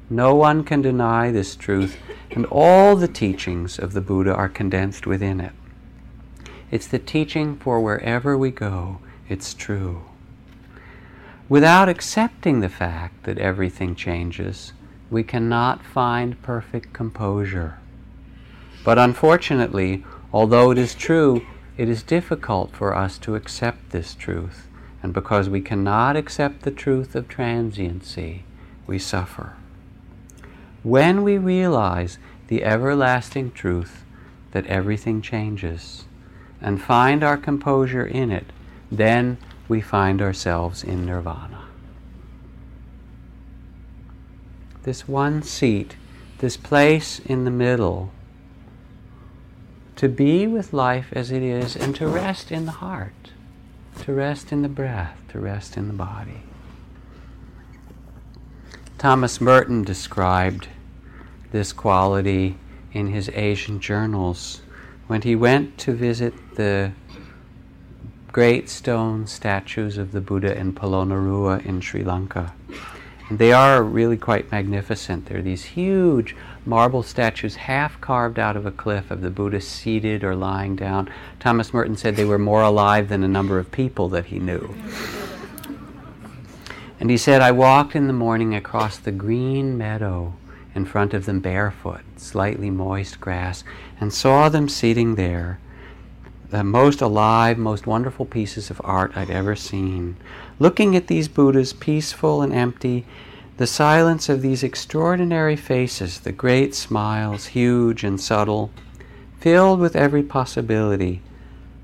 [0.09, 1.97] No one can deny this truth,
[2.31, 5.53] and all the teachings of the Buddha are condensed within it.
[6.71, 8.99] It's the teaching for wherever we go,
[9.29, 10.03] it's true.
[11.47, 14.73] Without accepting the fact that everything changes,
[15.09, 17.77] we cannot find perfect composure.
[18.83, 21.45] But unfortunately, although it is true,
[21.77, 24.67] it is difficult for us to accept this truth.
[25.01, 28.45] And because we cannot accept the truth of transiency,
[28.87, 29.55] we suffer.
[30.81, 34.03] When we realize the everlasting truth
[34.51, 36.05] that everything changes
[36.61, 38.45] and find our composure in it,
[38.91, 41.65] then we find ourselves in nirvana.
[44.83, 45.95] This one seat,
[46.39, 48.11] this place in the middle,
[49.95, 53.31] to be with life as it is and to rest in the heart,
[54.01, 56.43] to rest in the breath, to rest in the body.
[58.97, 60.69] Thomas Merton described
[61.51, 62.57] this quality
[62.93, 64.61] in his Asian journals
[65.07, 66.91] when he went to visit the
[68.31, 72.53] great stone statues of the Buddha in Polonnaruwa in Sri Lanka.
[73.29, 75.27] And they are really quite magnificent.
[75.27, 80.23] They're these huge marble statues, half carved out of a cliff, of the Buddha seated
[80.23, 81.09] or lying down.
[81.39, 84.73] Thomas Merton said they were more alive than a number of people that he knew.
[86.99, 90.33] And he said, I walked in the morning across the green meadow
[90.73, 93.63] in front of them barefoot, slightly moist grass,
[93.99, 95.59] and saw them sitting there,
[96.49, 100.15] the most alive, most wonderful pieces of art I'd ever seen,
[100.59, 103.05] looking at these Buddhas, peaceful and empty,
[103.57, 108.71] the silence of these extraordinary faces, the great smiles, huge and subtle,
[109.39, 111.21] filled with every possibility,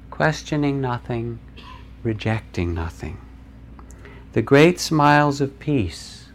[0.10, 1.38] questioning nothing,
[2.01, 3.17] rejecting nothing.
[4.34, 6.29] The great smiles of peace,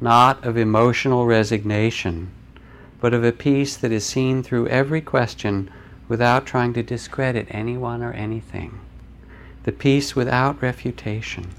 [0.00, 2.32] not of emotional resignation,
[3.00, 5.70] but of a peace that is seen through every question
[6.08, 8.80] without trying to discredit anyone or anything.
[9.62, 11.50] The peace without refutation,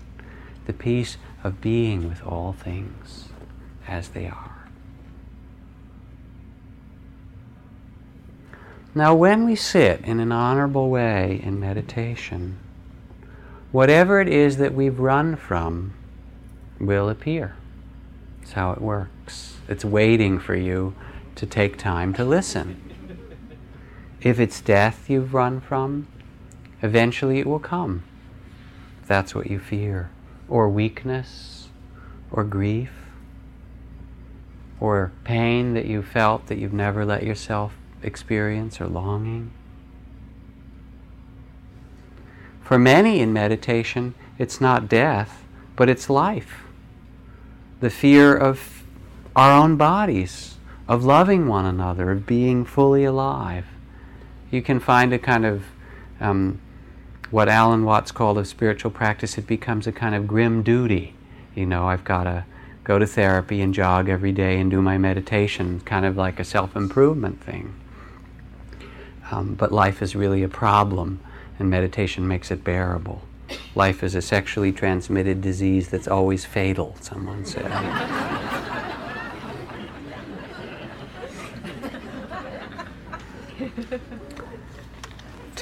[0.66, 3.30] the peace of being with all things
[3.88, 4.68] as they are.
[8.96, 12.58] Now, when we sit in an honorable way in meditation,
[13.72, 15.94] whatever it is that we've run from
[16.80, 17.56] will appear.
[18.40, 19.58] That's how it works.
[19.68, 20.94] It's waiting for you
[21.36, 22.80] to take time to listen.
[24.22, 26.08] If it's death you've run from,
[26.82, 28.04] eventually it will come.
[29.08, 30.12] That's what you fear
[30.54, 31.68] or weakness,
[32.32, 32.92] or grief,
[34.80, 39.50] or pain that you felt that you've never let yourself experience, or longing.
[42.62, 45.44] For many in meditation, it's not death,
[45.76, 46.66] but it's life.
[47.80, 48.84] The fear of
[49.36, 53.66] our own bodies, of loving one another, of being fully alive.
[54.52, 55.63] You can find a kind of
[56.20, 56.62] um,
[57.34, 61.15] what Alan Watts called a spiritual practice, it becomes a kind of grim duty.
[61.56, 62.46] You know, I've got to
[62.84, 66.43] go to therapy and jog every day and do my meditation, kind of like a
[66.43, 67.74] self improvement thing.
[69.32, 71.22] Um, but life is really a problem,
[71.58, 73.24] and meditation makes it bearable.
[73.74, 77.72] Life is a sexually transmitted disease that's always fatal, someone said.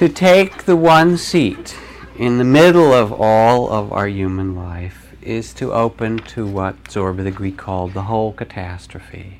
[0.02, 1.76] To take the one seat
[2.18, 7.22] in the middle of all of our human life is to open to what Zorba
[7.22, 9.38] the Greek called the whole catastrophe.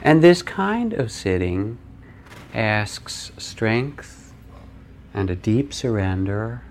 [0.00, 1.76] And this kind of sitting
[2.54, 4.32] asks strength
[5.12, 6.62] and a deep surrender,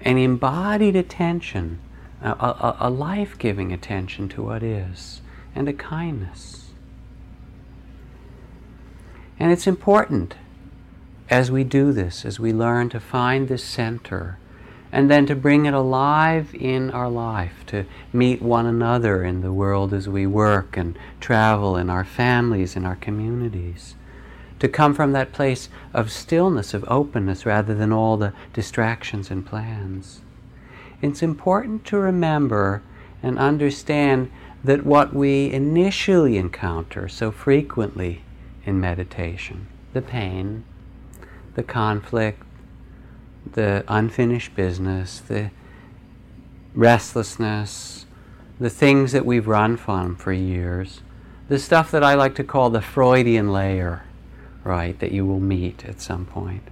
[0.00, 1.78] an embodied attention,
[2.22, 5.20] a, a, a life giving attention to what is,
[5.54, 6.70] and a kindness.
[9.38, 10.36] And it's important
[11.32, 14.36] as we do this, as we learn to find this center,
[14.92, 19.50] and then to bring it alive in our life, to meet one another in the
[19.50, 23.94] world as we work and travel in our families, in our communities,
[24.58, 29.46] to come from that place of stillness, of openness, rather than all the distractions and
[29.46, 30.20] plans.
[31.00, 32.82] It's important to remember
[33.22, 34.30] and understand
[34.62, 38.20] that what we initially encounter so frequently
[38.66, 40.64] in meditation, the pain,
[41.54, 42.42] the conflict,
[43.52, 45.50] the unfinished business, the
[46.74, 48.06] restlessness,
[48.60, 51.00] the things that we've run from for years,
[51.48, 54.04] the stuff that I like to call the Freudian layer,
[54.64, 56.62] right, that you will meet at some point.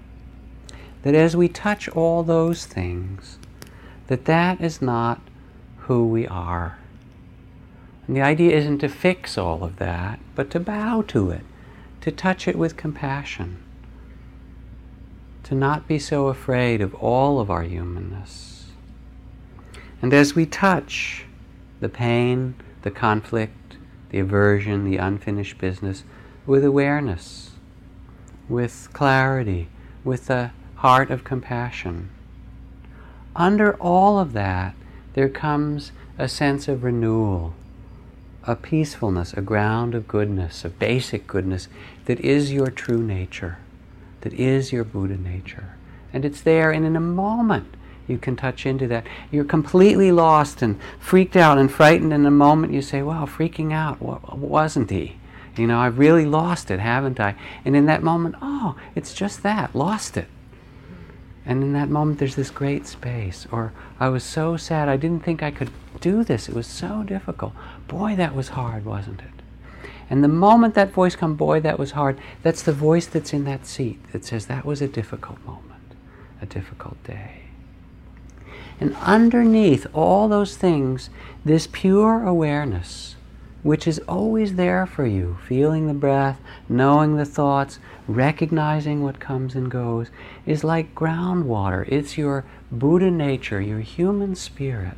[1.03, 3.39] that as we touch all those things,
[4.09, 5.21] that that is not
[5.81, 6.79] who we are.
[8.07, 11.43] And the idea isn't to fix all of that, but to bow to it,
[12.03, 13.59] to touch it with compassion,
[15.51, 18.67] to not be so afraid of all of our humanness.
[20.01, 21.25] And as we touch
[21.81, 23.77] the pain, the conflict,
[24.11, 26.05] the aversion, the unfinished business
[26.47, 27.51] with awareness,
[28.49, 29.67] with clarity,
[30.05, 32.11] with a heart of compassion.
[33.35, 34.77] Under all of that,
[35.15, 37.55] there comes a sense of renewal,
[38.45, 41.67] a peacefulness, a ground of goodness, of basic goodness
[42.05, 43.59] that is your true nature,
[44.23, 45.77] that is your Buddha nature.
[46.13, 47.75] And it's there, and in a moment,
[48.07, 49.07] you can touch into that.
[49.31, 52.13] You're completely lost and freaked out and frightened.
[52.13, 55.17] In a moment, you say, Wow, freaking out, wasn't he?
[55.57, 57.37] You know, I've really lost it, haven't I?
[57.65, 60.27] And in that moment, oh, it's just that, lost it.
[61.45, 63.47] And in that moment, there's this great space.
[63.51, 66.49] Or I was so sad, I didn't think I could do this.
[66.49, 67.53] It was so difficult.
[67.89, 69.40] Boy, that was hard, wasn't it?
[70.11, 73.45] And the moment that voice comes, boy, that was hard, that's the voice that's in
[73.45, 75.95] that seat that says that was a difficult moment,
[76.43, 77.43] a difficult day.
[78.81, 81.11] And underneath all those things,
[81.45, 83.15] this pure awareness,
[83.63, 89.55] which is always there for you, feeling the breath, knowing the thoughts, recognizing what comes
[89.55, 90.09] and goes,
[90.45, 91.87] is like groundwater.
[91.89, 94.97] It's your Buddha nature, your human spirit.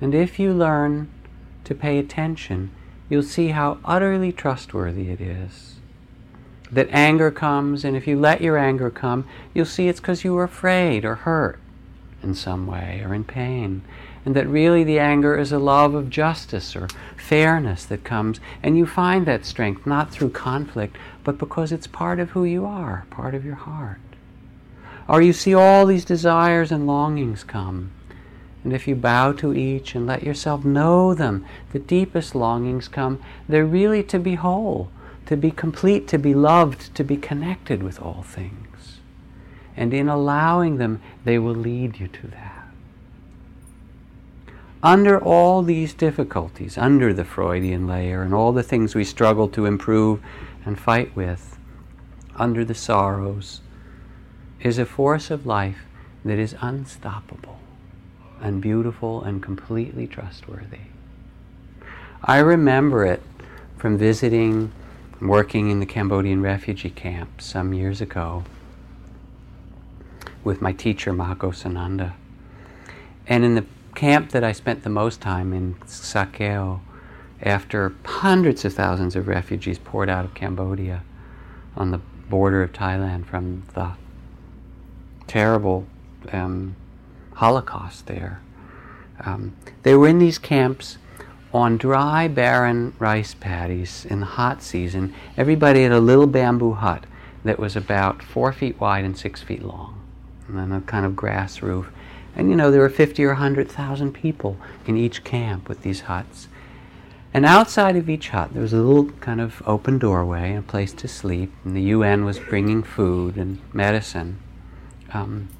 [0.00, 1.10] And if you learn
[1.68, 2.70] to pay attention,
[3.08, 5.76] you'll see how utterly trustworthy it is.
[6.70, 10.34] That anger comes, and if you let your anger come, you'll see it's because you
[10.34, 11.58] were afraid or hurt
[12.22, 13.82] in some way or in pain
[14.28, 18.76] and that really the anger is a love of justice or fairness that comes, and
[18.76, 23.06] you find that strength not through conflict, but because it's part of who you are,
[23.08, 24.00] part of your heart.
[25.08, 27.90] Or you see all these desires and longings come,
[28.64, 33.20] and if you bow to each and let yourself know them, the deepest longings come,
[33.48, 34.90] they're really to be whole,
[35.26, 38.98] to be complete, to be loved, to be connected with all things.
[39.76, 42.68] And in allowing them, they will lead you to that.
[44.82, 49.66] Under all these difficulties, under the Freudian layer and all the things we struggle to
[49.66, 50.20] improve
[50.64, 51.58] and fight with,
[52.36, 53.60] under the sorrows,
[54.60, 55.86] is a force of life
[56.24, 57.58] that is unstoppable
[58.40, 60.78] and beautiful and completely trustworthy.
[62.22, 63.22] I remember it
[63.76, 64.72] from visiting,
[65.20, 68.44] working in the Cambodian refugee camp some years ago
[70.44, 72.14] with my teacher, Maha Ghosananda.
[73.26, 73.64] And in the
[73.94, 76.80] camp that I spent the most time in Sa Kaeo
[77.42, 81.02] after hundreds of thousands of refugees poured out of Cambodia
[81.76, 83.92] on the border of Thailand from the
[85.26, 85.86] terrible
[86.32, 86.74] um,
[87.38, 88.40] Holocaust there.
[89.24, 90.98] Um, they were in these camps
[91.54, 95.14] on dry, barren rice paddies in the hot season.
[95.36, 97.06] Everybody had a little bamboo hut
[97.44, 100.00] that was about four feet wide and six feet long,
[100.48, 101.92] and then a kind of grass roof.
[102.34, 106.48] And you know, there were 50 or 100,000 people in each camp with these huts.
[107.32, 110.92] And outside of each hut, there was a little kind of open doorway a place
[110.94, 111.52] to sleep.
[111.64, 114.40] And the UN was bringing food and medicine.
[115.12, 115.50] Um,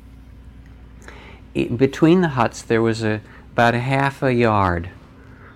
[1.54, 3.20] between the huts, there was a,
[3.52, 4.90] about a half a yard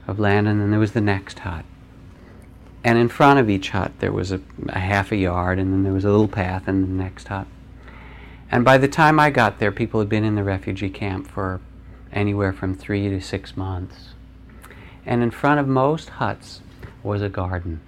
[0.07, 1.65] of land, and then there was the next hut.
[2.85, 5.85] And in front of each hut, there was a, a half a yard, and then
[5.85, 7.47] there was a little path in the next hut.
[8.51, 11.61] And by the time I got there, people had been in the refugee camp for
[12.13, 14.11] anywhere from three to six months.
[15.07, 16.61] And in front of most huts
[17.03, 17.81] was a garden.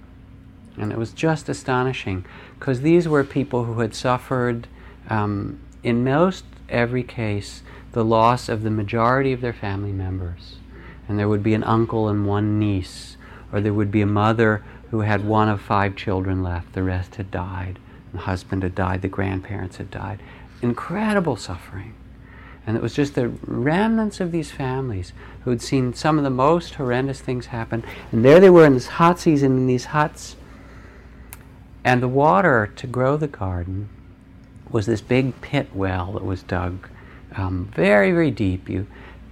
[0.77, 2.25] And it was just astonishing
[2.57, 4.67] because these were people who had suffered,
[5.09, 10.57] um, in most every case, the loss of the majority of their family members.
[11.07, 13.17] And there would be an uncle and one niece,
[13.51, 16.73] or there would be a mother who had one of five children left.
[16.73, 17.79] The rest had died.
[18.11, 20.21] The husband had died, the grandparents had died
[20.61, 21.93] incredible suffering.
[22.67, 25.13] And it was just the remnants of these families
[25.43, 27.83] who had seen some of the most horrendous things happen.
[28.11, 30.35] And there they were in this hot season in these huts.
[31.83, 33.89] And the water to grow the garden
[34.75, 36.89] was this big pit well that was dug
[37.37, 38.67] um, very, very deep.
[38.67, 38.85] You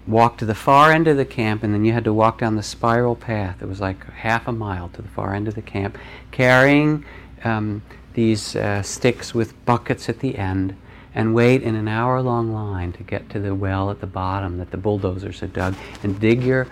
[0.08, 2.56] walked to the far end of the camp, and then you had to walk down
[2.56, 3.62] the spiral path.
[3.62, 5.98] It was like half a mile to the far end of the camp,
[6.32, 7.04] carrying
[7.44, 7.82] um,
[8.14, 10.78] these uh, sticks with buckets at the end
[11.14, 14.60] and wait in an hour long line to get to the well at the bottom
[14.60, 16.68] that the bulldozers had dug and dig your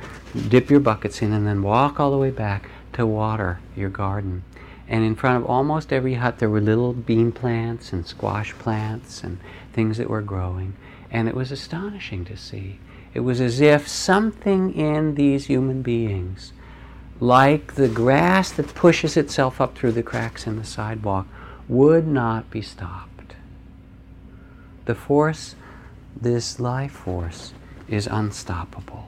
[0.47, 4.43] dip your buckets in and then walk all the way back to water your garden
[4.91, 9.23] And in front of almost every hut, there were little bean plants and squash plants
[9.23, 9.39] and
[9.71, 10.75] things that were growing.
[11.09, 12.77] And it was astonishing to see.
[13.13, 16.51] It was as if something in these human beings,
[17.21, 21.25] like the grass that pushes itself up through the cracks in the sidewalk,
[21.69, 23.35] would not be stopped.
[24.83, 25.55] The force,
[26.19, 27.53] this life force,
[27.87, 29.07] is unstoppable.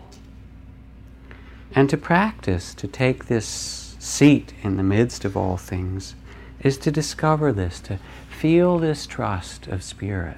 [1.76, 6.16] And to practice, to take this seat in the midst of all things,
[6.60, 7.97] is to discover this, to
[8.30, 10.38] feel this trust of spirit.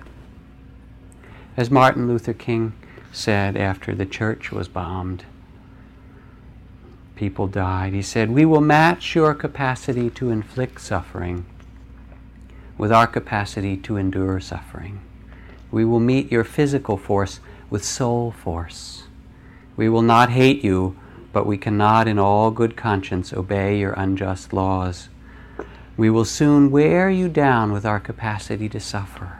[1.57, 2.73] As Martin Luther King
[3.11, 5.25] said after the church was bombed,
[7.15, 11.45] people died, he said, We will match your capacity to inflict suffering
[12.77, 15.01] with our capacity to endure suffering.
[15.71, 17.39] We will meet your physical force
[17.69, 19.03] with soul force.
[19.75, 20.97] We will not hate you
[21.35, 25.09] but we cannot in all good conscience obey your unjust laws.
[25.97, 29.39] We will soon wear you down with our capacity to suffer.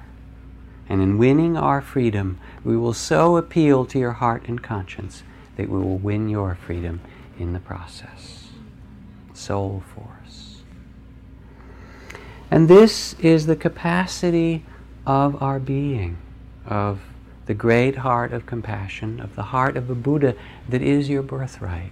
[0.90, 5.24] And in winning our freedom, we will so appeal to your heart and conscience
[5.56, 7.00] that we will win your freedom
[7.40, 8.50] in the process.
[9.34, 10.64] Soul force.
[12.52, 14.66] And this is the capacity
[15.08, 16.18] of our being,
[16.66, 17.00] of
[17.46, 20.36] the great heart of compassion, of the heart of a Buddha
[20.68, 21.92] that is your birthright,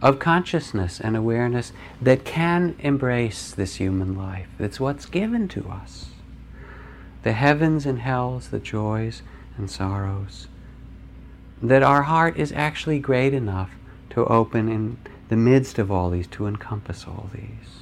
[0.00, 4.48] of consciousness and awareness that can embrace this human life.
[4.58, 6.06] That's what's given to us.
[7.22, 9.22] The heavens and hells, the joys
[9.58, 10.46] and sorrows.
[11.60, 13.70] That our heart is actually great enough
[14.10, 14.96] to open in
[15.28, 17.80] the midst of all these, to encompass all these.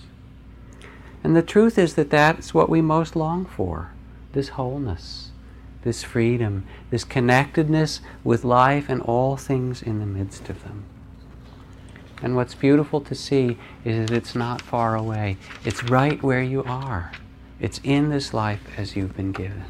[1.23, 3.93] And the truth is that that's what we most long for
[4.33, 5.28] this wholeness
[5.89, 10.85] this freedom, this connectedness with life and all things in the midst of them.
[12.21, 15.39] And what's beautiful to see is that it's not far away.
[15.65, 17.11] It's right where you are.
[17.59, 19.65] It's in this life as you've been given.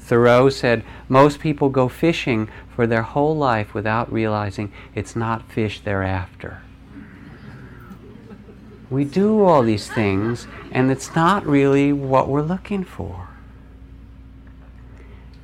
[0.00, 5.78] Thoreau said, Most people go fishing for their whole life without realizing it's not fish
[5.78, 6.60] they're after.
[8.90, 13.28] We do all these things, and it's not really what we're looking for.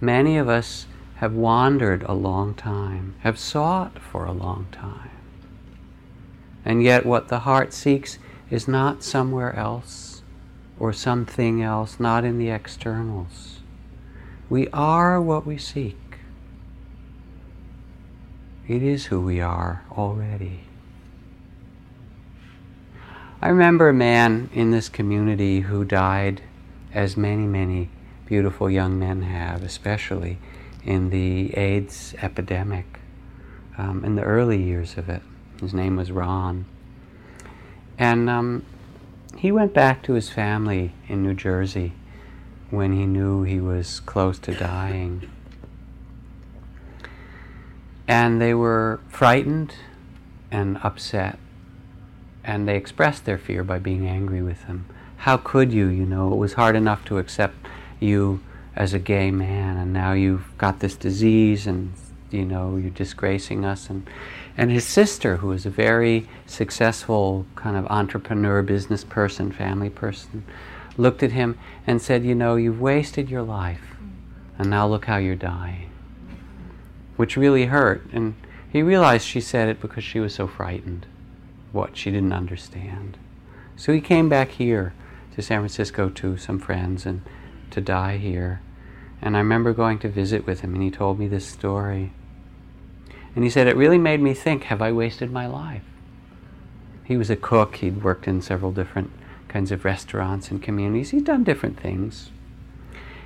[0.01, 0.87] Many of us
[1.17, 5.11] have wandered a long time, have sought for a long time.
[6.65, 8.19] And yet, what the heart seeks
[8.51, 10.23] is not somewhere else
[10.79, 13.61] or something else, not in the externals.
[14.49, 15.97] We are what we seek.
[18.69, 20.61] It is who we are already.
[23.43, 26.43] I remember a man in this community who died,
[26.93, 27.91] as many, many
[28.29, 30.37] beautiful young men have, especially
[30.85, 33.01] in the AIDS epidemic,
[33.79, 35.23] um, in the early years of it.
[35.63, 36.67] His name was Ron.
[37.99, 38.67] And um,
[39.39, 41.95] he went back to his family in New Jersey
[42.69, 45.31] when he knew he was close to dying.
[48.07, 49.75] And they were frightened
[50.51, 51.39] and upset.
[52.45, 54.85] And they expressed their fear by being angry with him.
[55.19, 55.87] How could you?
[55.87, 57.57] You know, it was hard enough to accept
[58.01, 58.41] you
[58.77, 61.93] as a gay man, and now you've got this disease, and
[62.31, 63.91] you know you're disgracing us.
[63.91, 64.09] And
[64.57, 70.45] and his sister, who was a very successful kind of entrepreneur, business person, family person,
[70.97, 73.97] looked at him and said, "You know, you've wasted your life,
[74.59, 75.91] and now look how you're dying,"
[77.17, 78.03] which really hurt.
[78.13, 78.35] And
[78.71, 81.07] he realized she said it because she was so frightened,
[81.73, 83.17] what she didn't understand.
[83.77, 84.93] So he came back here
[85.35, 87.23] to San Francisco to some friends and
[87.73, 88.61] to die here.
[89.21, 92.13] And I remember going to visit with him, and he told me this story.
[93.35, 95.83] And he said, It really made me think have I wasted my life?
[97.05, 99.11] He was a cook, he'd worked in several different
[99.49, 102.31] kinds of restaurants and communities, he'd done different things.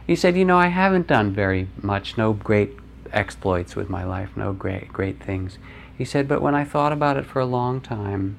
[0.06, 2.72] He said, You know, I haven't done very much, no great
[3.12, 5.58] exploits with my life, no great, great things.
[5.96, 8.36] He said, But when I thought about it for a long time,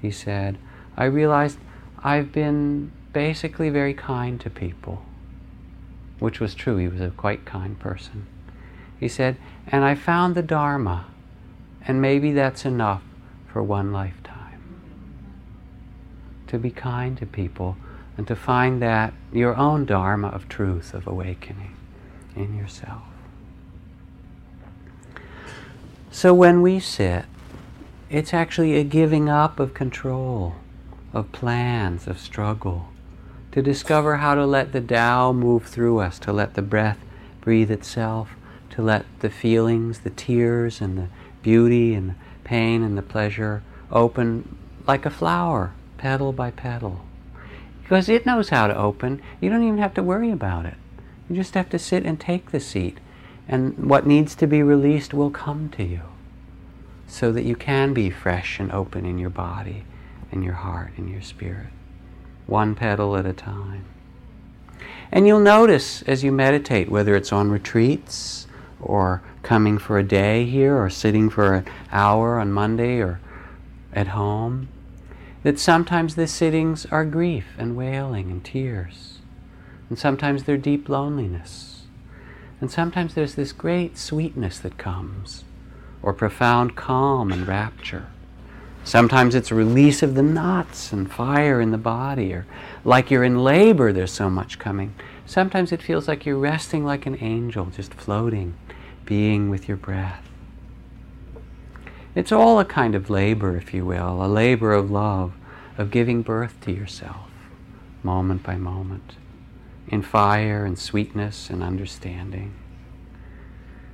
[0.00, 0.58] he said,
[0.96, 1.58] I realized
[2.02, 5.04] I've been basically very kind to people
[6.22, 6.76] which was true.
[6.76, 8.26] He was a quite kind person.
[8.98, 11.06] He said, And I found the Dharma,
[11.86, 13.02] and maybe that's enough
[13.48, 14.62] for one lifetime.
[16.46, 17.76] To be kind to people
[18.16, 21.74] and to find that your own Dharma of truth, of awakening
[22.36, 23.02] in yourself.
[26.12, 27.24] So when we sit,
[28.10, 30.54] it's actually a giving up of control,
[31.12, 32.91] of plans, of struggle
[33.52, 36.98] to discover how to let the Tao move through us, to let the breath
[37.40, 38.30] breathe itself,
[38.70, 41.08] to let the feelings, the tears, and the
[41.42, 47.04] beauty, and the pain, and the pleasure open like a flower, petal by petal.
[47.82, 49.20] Because it knows how to open.
[49.40, 50.74] You don't even have to worry about it.
[51.28, 52.98] You just have to sit and take the seat.
[53.46, 56.00] And what needs to be released will come to you.
[57.06, 59.84] So that you can be fresh and open in your body,
[60.30, 61.68] in your heart, in your spirit.
[62.52, 63.86] One petal at a time.
[65.10, 68.46] And you'll notice as you meditate, whether it's on retreats
[68.78, 73.20] or coming for a day here or sitting for an hour on Monday or
[73.94, 74.68] at home,
[75.42, 79.20] that sometimes the sittings are grief and wailing and tears.
[79.88, 81.84] And sometimes they're deep loneliness.
[82.60, 85.44] And sometimes there's this great sweetness that comes,
[86.02, 88.11] or profound calm and rapture.
[88.84, 92.46] Sometimes it's a release of the knots and fire in the body, or
[92.84, 94.94] like you're in labor, there's so much coming.
[95.24, 98.54] Sometimes it feels like you're resting like an angel, just floating,
[99.04, 100.28] being with your breath.
[102.14, 105.32] It's all a kind of labor, if you will, a labor of love,
[105.78, 107.30] of giving birth to yourself,
[108.02, 109.16] moment by moment,
[109.88, 112.52] in fire and sweetness and understanding.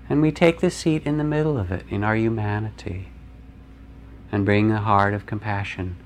[0.09, 3.11] And we take the seat in the middle of it, in our humanity,
[4.31, 5.97] and bring the heart of compassion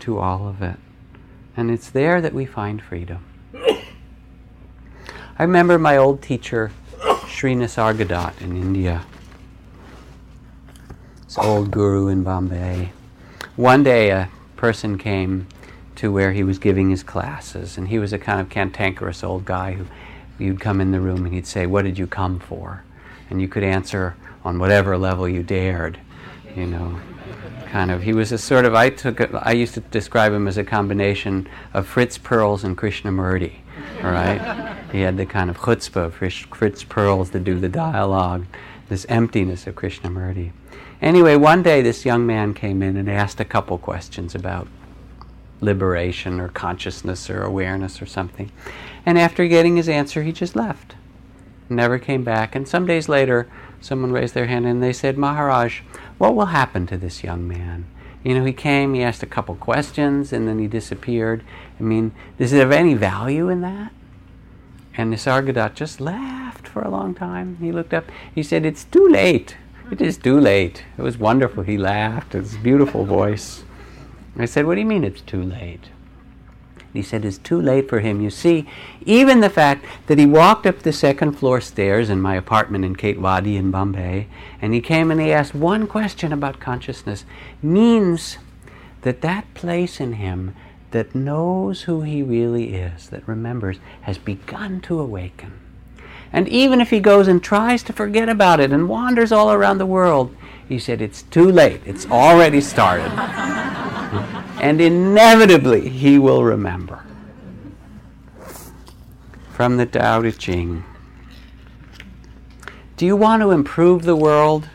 [0.00, 0.76] to all of it.
[1.56, 3.24] And it's there that we find freedom.
[3.54, 6.70] I remember my old teacher,
[7.26, 9.04] Sri Nisargadatta in India.
[11.24, 12.92] This old guru in Bombay.
[13.56, 15.46] One day a person came
[15.96, 19.44] to where he was giving his classes, and he was a kind of cantankerous old
[19.44, 19.86] guy who
[20.38, 22.84] you'd come in the room and he'd say, What did you come for?
[23.28, 26.00] And you could answer on whatever level you dared,
[26.56, 26.98] you know.
[27.70, 30.48] Kind of, he was a sort of, I took, a, I used to describe him
[30.48, 33.52] as a combination of Fritz Perls and Krishnamurti,
[34.02, 34.76] right?
[34.90, 38.46] he had the kind of chutzpah of Fritz Perls to do the dialogue,
[38.88, 40.50] this emptiness of Krishnamurti.
[41.00, 44.66] Anyway, one day this young man came in and asked a couple questions about
[45.60, 48.50] liberation or consciousness or awareness or something.
[49.06, 50.96] And after getting his answer, he just left.
[51.68, 52.56] Never came back.
[52.56, 53.48] And some days later,
[53.80, 55.80] someone raised their hand and they said, Maharaj,
[56.18, 57.86] what will happen to this young man?
[58.22, 61.42] You know, he came, he asked a couple questions, and then he disappeared.
[61.78, 63.92] I mean, is there any value in that?
[64.94, 67.56] And Nisargadatta just laughed for a long time.
[67.60, 68.04] He looked up,
[68.34, 69.56] he said, It's too late.
[69.90, 70.84] It is too late.
[70.98, 71.62] It was wonderful.
[71.62, 72.34] He laughed.
[72.34, 73.64] His beautiful voice.
[74.36, 75.88] I said, What do you mean it's too late?
[76.92, 78.20] He said, It's too late for him.
[78.20, 78.66] You see,
[79.04, 82.96] even the fact that he walked up the second floor stairs in my apartment in
[82.96, 84.26] Khetwadi in Bombay,
[84.60, 87.24] and he came and he asked one question about consciousness,
[87.62, 88.38] means
[89.02, 90.54] that that place in him
[90.90, 95.52] that knows who he really is, that remembers, has begun to awaken.
[96.32, 99.78] And even if he goes and tries to forget about it and wanders all around
[99.78, 100.34] the world,
[100.68, 101.80] he said, It's too late.
[101.84, 103.10] It's already started.
[104.60, 107.02] and inevitably, he will remember.
[109.52, 110.84] From the Tao Te Ching.
[112.96, 114.68] Do you want to improve the world?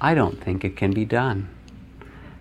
[0.00, 1.48] I don't think it can be done.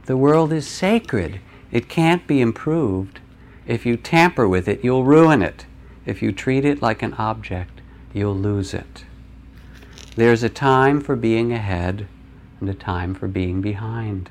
[0.05, 1.41] The world is sacred.
[1.71, 3.19] It can't be improved.
[3.65, 5.65] If you tamper with it, you'll ruin it.
[6.05, 7.81] If you treat it like an object,
[8.13, 9.05] you'll lose it.
[10.15, 12.07] There's a time for being ahead
[12.59, 14.29] and a time for being behind,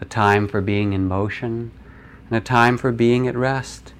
[0.00, 1.70] a time for being in motion
[2.28, 3.92] and a time for being at rest,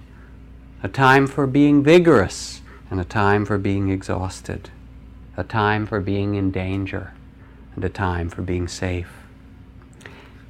[0.82, 4.70] a time for being vigorous and a time for being exhausted,
[5.36, 7.12] a time for being in danger
[7.74, 9.12] and a time for being safe.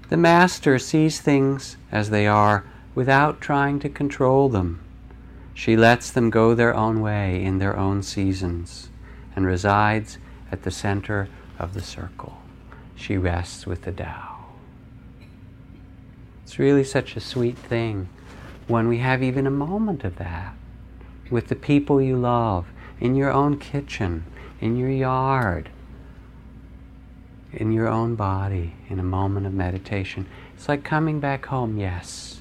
[0.09, 4.81] The Master sees things as they are without trying to control them.
[5.55, 8.89] She lets them go their own way in their own seasons
[9.37, 10.19] and resides
[10.51, 11.29] at the center
[11.59, 12.41] of the circle.
[12.97, 14.30] She rests with the Tao.
[16.51, 18.09] It's really such a sweet thing
[18.67, 20.57] when we have even a moment of that
[21.31, 22.67] with the people you love,
[22.99, 24.25] in your own kitchen,
[24.61, 25.71] in your yard,
[27.53, 30.27] in your own body, in a moment of meditation.
[30.57, 32.41] It's like coming back home, yes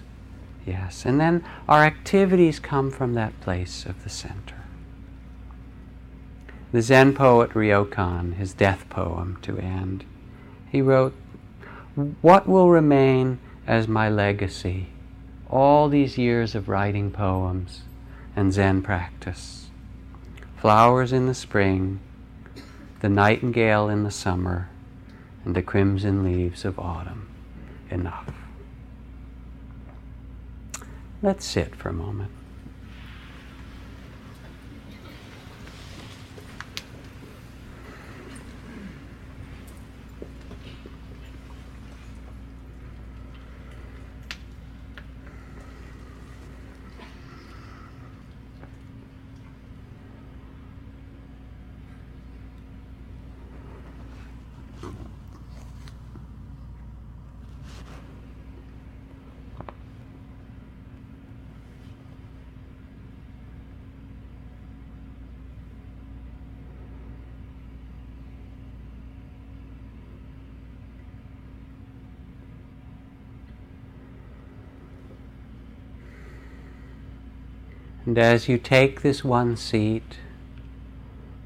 [0.65, 1.05] Yes.
[1.05, 4.55] And then our activities come from that place of the center.
[6.71, 10.03] The Zen poet Ryokan, his death poem to end,
[10.71, 11.13] he wrote,
[12.21, 13.37] What will remain
[13.69, 14.87] as my legacy?
[15.47, 17.83] All these years of writing poems
[18.35, 19.69] and Zen practice.
[20.57, 21.99] Flowers in the spring,
[23.01, 24.69] the nightingale in the summer,
[25.45, 27.29] and the crimson leaves of autumn.
[27.91, 28.33] Enough.
[31.21, 32.31] Let's sit for a moment.
[78.19, 80.17] As you take this one seat,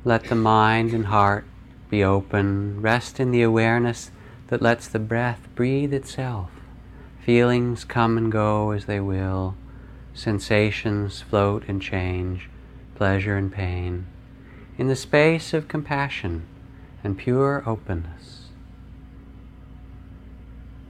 [0.04, 1.46] let the mind and heart
[1.90, 2.82] be open.
[2.82, 4.12] Rest in the awareness
[4.48, 6.50] that lets the breath breathe itself.
[7.24, 9.56] Feelings come and go as they will.
[10.14, 12.50] Sensations float and change,
[12.96, 14.06] pleasure and pain,
[14.78, 16.46] in the space of compassion
[17.04, 18.50] and pure openness.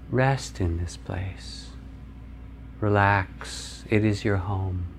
[0.09, 1.69] Rest in this place.
[2.79, 3.83] Relax.
[3.89, 4.92] It is your home.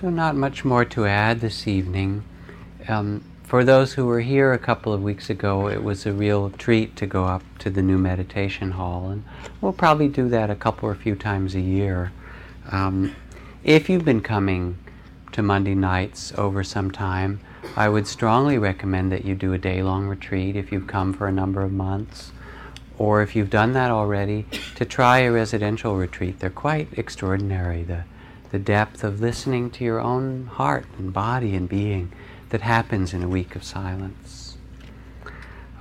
[0.00, 2.22] So, not much more to add this evening.
[2.86, 6.50] Um, for those who were here a couple of weeks ago, it was a real
[6.50, 9.24] treat to go up to the new meditation hall, and
[9.62, 12.12] we'll probably do that a couple or a few times a year.
[12.70, 13.16] Um,
[13.64, 14.76] if you've been coming
[15.32, 17.40] to Monday nights over some time,
[17.74, 21.26] I would strongly recommend that you do a day long retreat if you've come for
[21.26, 22.32] a number of months.
[22.98, 24.44] Or if you've done that already,
[24.74, 26.40] to try a residential retreat.
[26.40, 27.82] They're quite extraordinary.
[27.82, 28.04] The
[28.50, 32.12] the depth of listening to your own heart and body and being
[32.50, 34.56] that happens in a week of silence.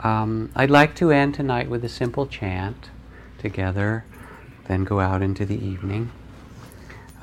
[0.04, 2.90] Um, I'd like to end tonight with a simple chant
[3.38, 4.06] together,
[4.68, 6.12] then go out into the evening.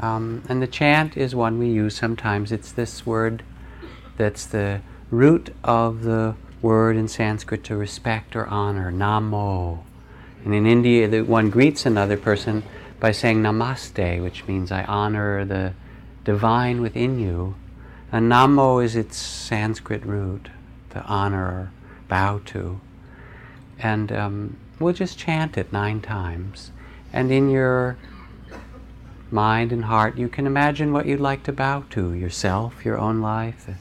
[0.00, 2.50] Um, and the chant is one we use sometimes.
[2.50, 3.42] It's this word
[4.16, 4.80] that's the
[5.10, 9.80] root of the word in Sanskrit to respect or honor, namo.
[10.44, 12.62] And in India, one greets another person
[13.02, 15.74] by saying namaste, which means I honor the
[16.22, 17.56] divine within you.
[18.12, 20.50] And namo is its Sanskrit root,
[20.90, 21.72] the honor or
[22.06, 22.80] bow to.
[23.80, 26.70] And um, we'll just chant it nine times.
[27.12, 27.96] And in your
[29.32, 33.20] mind and heart, you can imagine what you'd like to bow to yourself, your own
[33.20, 33.74] life, the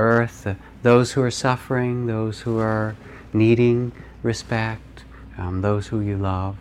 [0.00, 2.94] earth, the, those who are suffering, those who are
[3.32, 3.90] needing
[4.22, 5.02] respect,
[5.36, 6.56] um, those who you love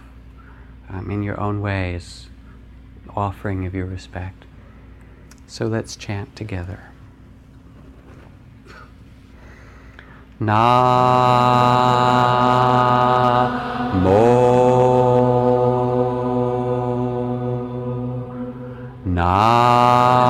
[0.90, 2.30] um, in your own ways,
[3.16, 4.46] offering of your respect.
[5.48, 6.90] So let's chant together.
[10.40, 10.54] Na
[13.94, 14.38] mo
[19.06, 20.27] Na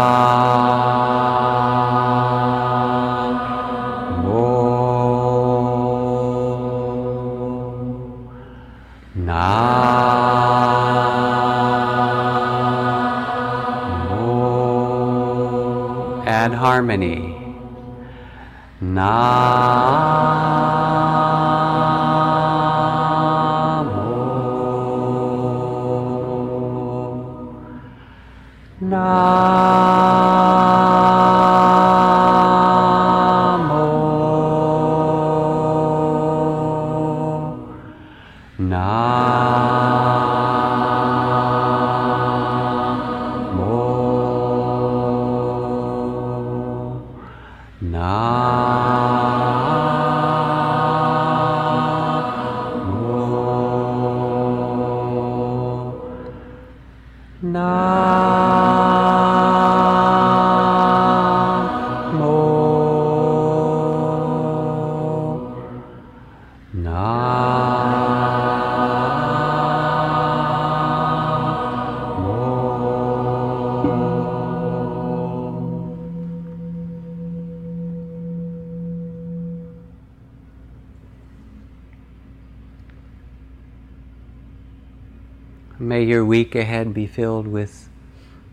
[86.08, 87.90] your week ahead be filled with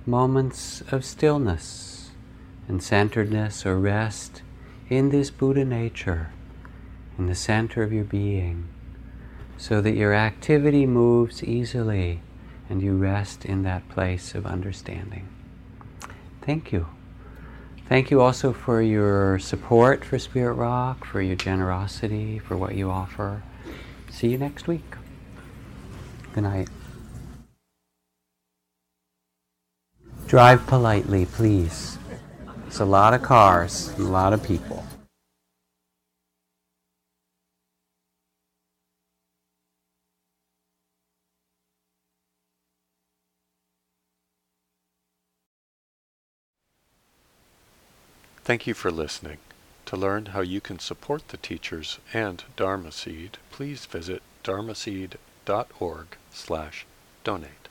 [0.05, 2.11] moments of stillness
[2.67, 4.43] and centeredness or rest
[4.89, 6.31] in this Buddha nature,
[7.17, 8.69] in the center of your being,
[9.57, 12.21] so that your activity moves easily
[12.69, 15.29] and you rest in that place of understanding.
[16.43, 16.89] Thank you.
[17.89, 22.91] Thank you also for your support for Spirit Rock, for your generosity, for what you
[22.91, 23.43] offer.
[24.11, 24.97] See you next week.
[26.33, 26.69] Good night.
[30.35, 31.97] Drive politely, please.
[32.67, 34.85] It's a lot of cars, a lot of people.
[48.43, 49.39] Thank you for listening.
[49.87, 56.87] To learn how you can support the teachers and Dharma Seed, please visit dharmaseed.org slash
[57.23, 57.65] donate.